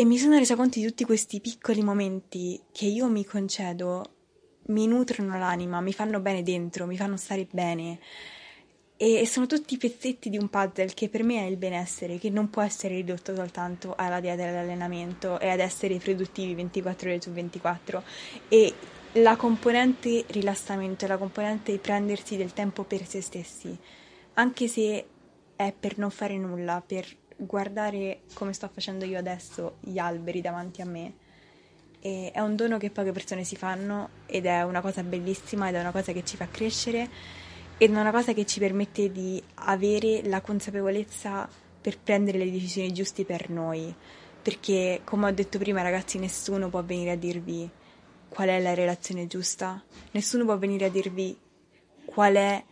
E 0.00 0.06
mi 0.06 0.16
sono 0.16 0.38
resa 0.38 0.56
conto 0.56 0.78
di 0.78 0.86
tutti 0.86 1.04
questi 1.04 1.42
piccoli 1.42 1.82
momenti 1.82 2.58
che 2.72 2.86
io 2.86 3.06
mi 3.08 3.22
concedo 3.22 4.14
mi 4.68 4.86
nutrono 4.86 5.38
l'anima, 5.38 5.82
mi 5.82 5.92
fanno 5.92 6.20
bene 6.20 6.42
dentro, 6.42 6.86
mi 6.86 6.96
fanno 6.96 7.18
stare 7.18 7.46
bene. 7.50 7.98
E 8.96 9.26
sono 9.26 9.44
tutti 9.44 9.76
pezzetti 9.76 10.30
di 10.30 10.38
un 10.38 10.48
puzzle 10.48 10.94
che 10.94 11.10
per 11.10 11.22
me 11.22 11.44
è 11.44 11.50
il 11.50 11.58
benessere, 11.58 12.16
che 12.16 12.30
non 12.30 12.48
può 12.48 12.62
essere 12.62 12.94
ridotto 12.94 13.34
soltanto 13.34 13.92
alla 13.94 14.20
dieta 14.20 14.44
e 14.44 14.48
all'allenamento 14.48 15.38
e 15.38 15.50
ad 15.50 15.60
essere 15.60 15.98
produttivi 15.98 16.54
24 16.54 17.10
ore 17.10 17.20
su 17.20 17.30
24. 17.30 18.02
E 18.48 18.72
la 19.12 19.36
componente 19.36 20.24
rilassamento 20.28 21.06
la 21.06 21.18
componente 21.18 21.76
prendersi 21.76 22.38
del 22.38 22.54
tempo 22.54 22.84
per 22.84 23.06
se 23.06 23.20
stessi, 23.20 23.76
anche 24.32 24.66
se 24.66 25.06
è 25.56 25.74
per 25.78 25.98
non 25.98 26.10
fare 26.10 26.38
nulla, 26.38 26.80
per 26.80 27.06
guardare 27.40 28.20
come 28.34 28.52
sto 28.52 28.68
facendo 28.72 29.04
io 29.04 29.18
adesso 29.18 29.76
gli 29.80 29.98
alberi 29.98 30.40
davanti 30.40 30.82
a 30.82 30.86
me. 30.86 31.14
E 32.00 32.30
è 32.32 32.40
un 32.40 32.56
dono 32.56 32.78
che 32.78 32.90
poche 32.90 33.12
persone 33.12 33.44
si 33.44 33.56
fanno 33.56 34.10
ed 34.26 34.46
è 34.46 34.62
una 34.62 34.80
cosa 34.80 35.02
bellissima 35.02 35.68
ed 35.68 35.74
è 35.74 35.80
una 35.80 35.90
cosa 35.90 36.12
che 36.12 36.24
ci 36.24 36.36
fa 36.36 36.48
crescere 36.48 37.08
ed 37.76 37.94
è 37.94 37.98
una 37.98 38.10
cosa 38.10 38.32
che 38.32 38.46
ci 38.46 38.58
permette 38.58 39.10
di 39.10 39.42
avere 39.54 40.22
la 40.24 40.40
consapevolezza 40.40 41.48
per 41.80 41.98
prendere 41.98 42.38
le 42.38 42.50
decisioni 42.50 42.92
giuste 42.92 43.24
per 43.24 43.48
noi. 43.48 43.94
Perché, 44.42 45.00
come 45.04 45.26
ho 45.26 45.32
detto 45.32 45.58
prima, 45.58 45.82
ragazzi, 45.82 46.18
nessuno 46.18 46.68
può 46.68 46.82
venire 46.82 47.12
a 47.12 47.16
dirvi 47.16 47.68
qual 48.28 48.48
è 48.48 48.60
la 48.60 48.74
relazione 48.74 49.26
giusta, 49.26 49.82
nessuno 50.12 50.44
può 50.44 50.56
venire 50.58 50.86
a 50.86 50.90
dirvi 50.90 51.36
qual 52.04 52.34
è 52.34 52.64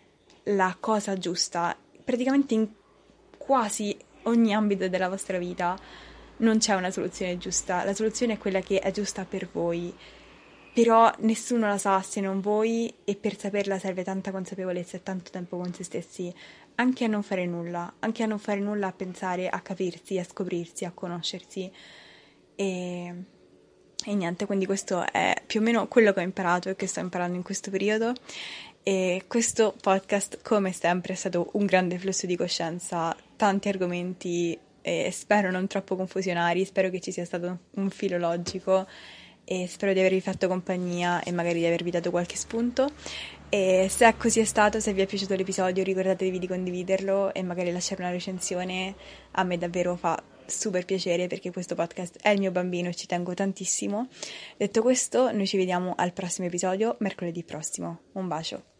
la 0.44 0.76
cosa 0.78 1.16
giusta. 1.16 1.76
Praticamente 2.04 2.54
in 2.54 2.68
quasi 3.36 3.96
ogni 4.28 4.54
ambito 4.54 4.88
della 4.88 5.08
vostra 5.08 5.38
vita 5.38 5.78
non 6.38 6.58
c'è 6.58 6.74
una 6.74 6.90
soluzione 6.90 7.38
giusta, 7.38 7.84
la 7.84 7.94
soluzione 7.94 8.34
è 8.34 8.38
quella 8.38 8.60
che 8.60 8.78
è 8.80 8.90
giusta 8.90 9.24
per 9.24 9.48
voi. 9.50 9.94
Però 10.72 11.12
nessuno 11.20 11.66
la 11.66 11.78
sa 11.78 12.00
se 12.02 12.20
non 12.20 12.40
voi 12.40 12.92
e 13.04 13.16
per 13.16 13.36
saperla 13.36 13.78
serve 13.78 14.04
tanta 14.04 14.30
consapevolezza 14.30 14.96
e 14.96 15.02
tanto 15.02 15.30
tempo 15.32 15.56
con 15.56 15.72
se 15.74 15.82
stessi, 15.82 16.32
anche 16.76 17.04
a 17.04 17.08
non 17.08 17.24
fare 17.24 17.46
nulla, 17.46 17.94
anche 17.98 18.22
a 18.22 18.26
non 18.26 18.38
fare 18.38 18.60
nulla, 18.60 18.88
a 18.88 18.92
pensare, 18.92 19.48
a 19.48 19.60
capirsi, 19.60 20.18
a 20.18 20.24
scoprirsi, 20.24 20.84
a 20.84 20.92
conoscersi. 20.92 21.72
E, 22.54 23.14
e 24.04 24.14
niente, 24.14 24.46
quindi 24.46 24.66
questo 24.66 25.04
è 25.10 25.42
più 25.44 25.58
o 25.58 25.62
meno 25.64 25.88
quello 25.88 26.12
che 26.12 26.20
ho 26.20 26.22
imparato 26.22 26.68
e 26.68 26.76
che 26.76 26.86
sto 26.86 27.00
imparando 27.00 27.36
in 27.36 27.42
questo 27.42 27.72
periodo. 27.72 28.12
E 28.84 29.24
questo 29.26 29.74
podcast 29.80 30.40
come 30.42 30.72
sempre 30.72 31.14
è 31.14 31.16
stato 31.16 31.50
un 31.54 31.66
grande 31.66 31.98
flusso 31.98 32.26
di 32.26 32.36
coscienza, 32.36 33.16
tanti 33.38 33.68
argomenti 33.68 34.58
e 34.82 35.10
spero 35.12 35.50
non 35.50 35.66
troppo 35.66 35.96
confusionari, 35.96 36.64
spero 36.64 36.90
che 36.90 37.00
ci 37.00 37.12
sia 37.12 37.24
stato 37.24 37.58
un 37.76 37.88
filo 37.88 38.18
logico 38.18 38.86
e 39.44 39.66
spero 39.66 39.94
di 39.94 40.00
avervi 40.00 40.20
fatto 40.20 40.48
compagnia 40.48 41.22
e 41.22 41.32
magari 41.32 41.60
di 41.60 41.66
avervi 41.66 41.90
dato 41.90 42.10
qualche 42.10 42.36
spunto. 42.36 42.90
E 43.48 43.86
se 43.88 44.14
così 44.18 44.40
è 44.40 44.44
stato, 44.44 44.78
se 44.78 44.92
vi 44.92 45.00
è 45.00 45.06
piaciuto 45.06 45.34
l'episodio, 45.34 45.82
ricordatevi 45.82 46.38
di 46.38 46.46
condividerlo 46.46 47.32
e 47.32 47.42
magari 47.42 47.72
lasciare 47.72 48.02
una 48.02 48.10
recensione. 48.10 48.94
A 49.32 49.44
me 49.44 49.56
davvero 49.56 49.96
fa 49.96 50.22
super 50.44 50.84
piacere 50.84 51.28
perché 51.28 51.50
questo 51.50 51.74
podcast 51.74 52.18
è 52.20 52.30
il 52.30 52.40
mio 52.40 52.50
bambino 52.50 52.88
e 52.88 52.94
ci 52.94 53.06
tengo 53.06 53.32
tantissimo. 53.32 54.08
Detto 54.56 54.82
questo, 54.82 55.32
noi 55.32 55.46
ci 55.46 55.56
vediamo 55.56 55.94
al 55.96 56.12
prossimo 56.12 56.46
episodio, 56.46 56.96
mercoledì 56.98 57.42
prossimo. 57.42 58.00
Un 58.12 58.28
bacio. 58.28 58.77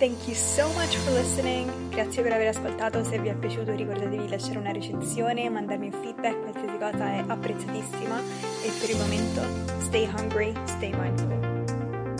Thank 0.00 0.28
you 0.28 0.34
so 0.34 0.66
much 0.72 0.96
for 0.96 1.12
listening. 1.12 1.70
Grazie 1.90 2.22
per 2.22 2.32
aver 2.32 2.48
ascoltato. 2.48 3.04
Se 3.04 3.18
vi 3.18 3.28
è 3.28 3.34
piaciuto 3.34 3.74
ricordatevi 3.74 4.22
di 4.22 4.28
lasciare 4.30 4.56
una 4.56 4.72
recensione, 4.72 5.50
mandarmi 5.50 5.90
un 5.92 5.92
feedback, 5.92 6.40
qualsiasi 6.40 6.78
cosa 6.78 7.04
è 7.04 7.24
apprezzatissima. 7.26 8.18
E 8.62 8.70
per 8.80 8.88
il 8.88 8.96
momento, 8.96 9.42
stay 9.82 10.06
hungry, 10.06 10.54
stay 10.64 10.94
mindful. 10.94 11.39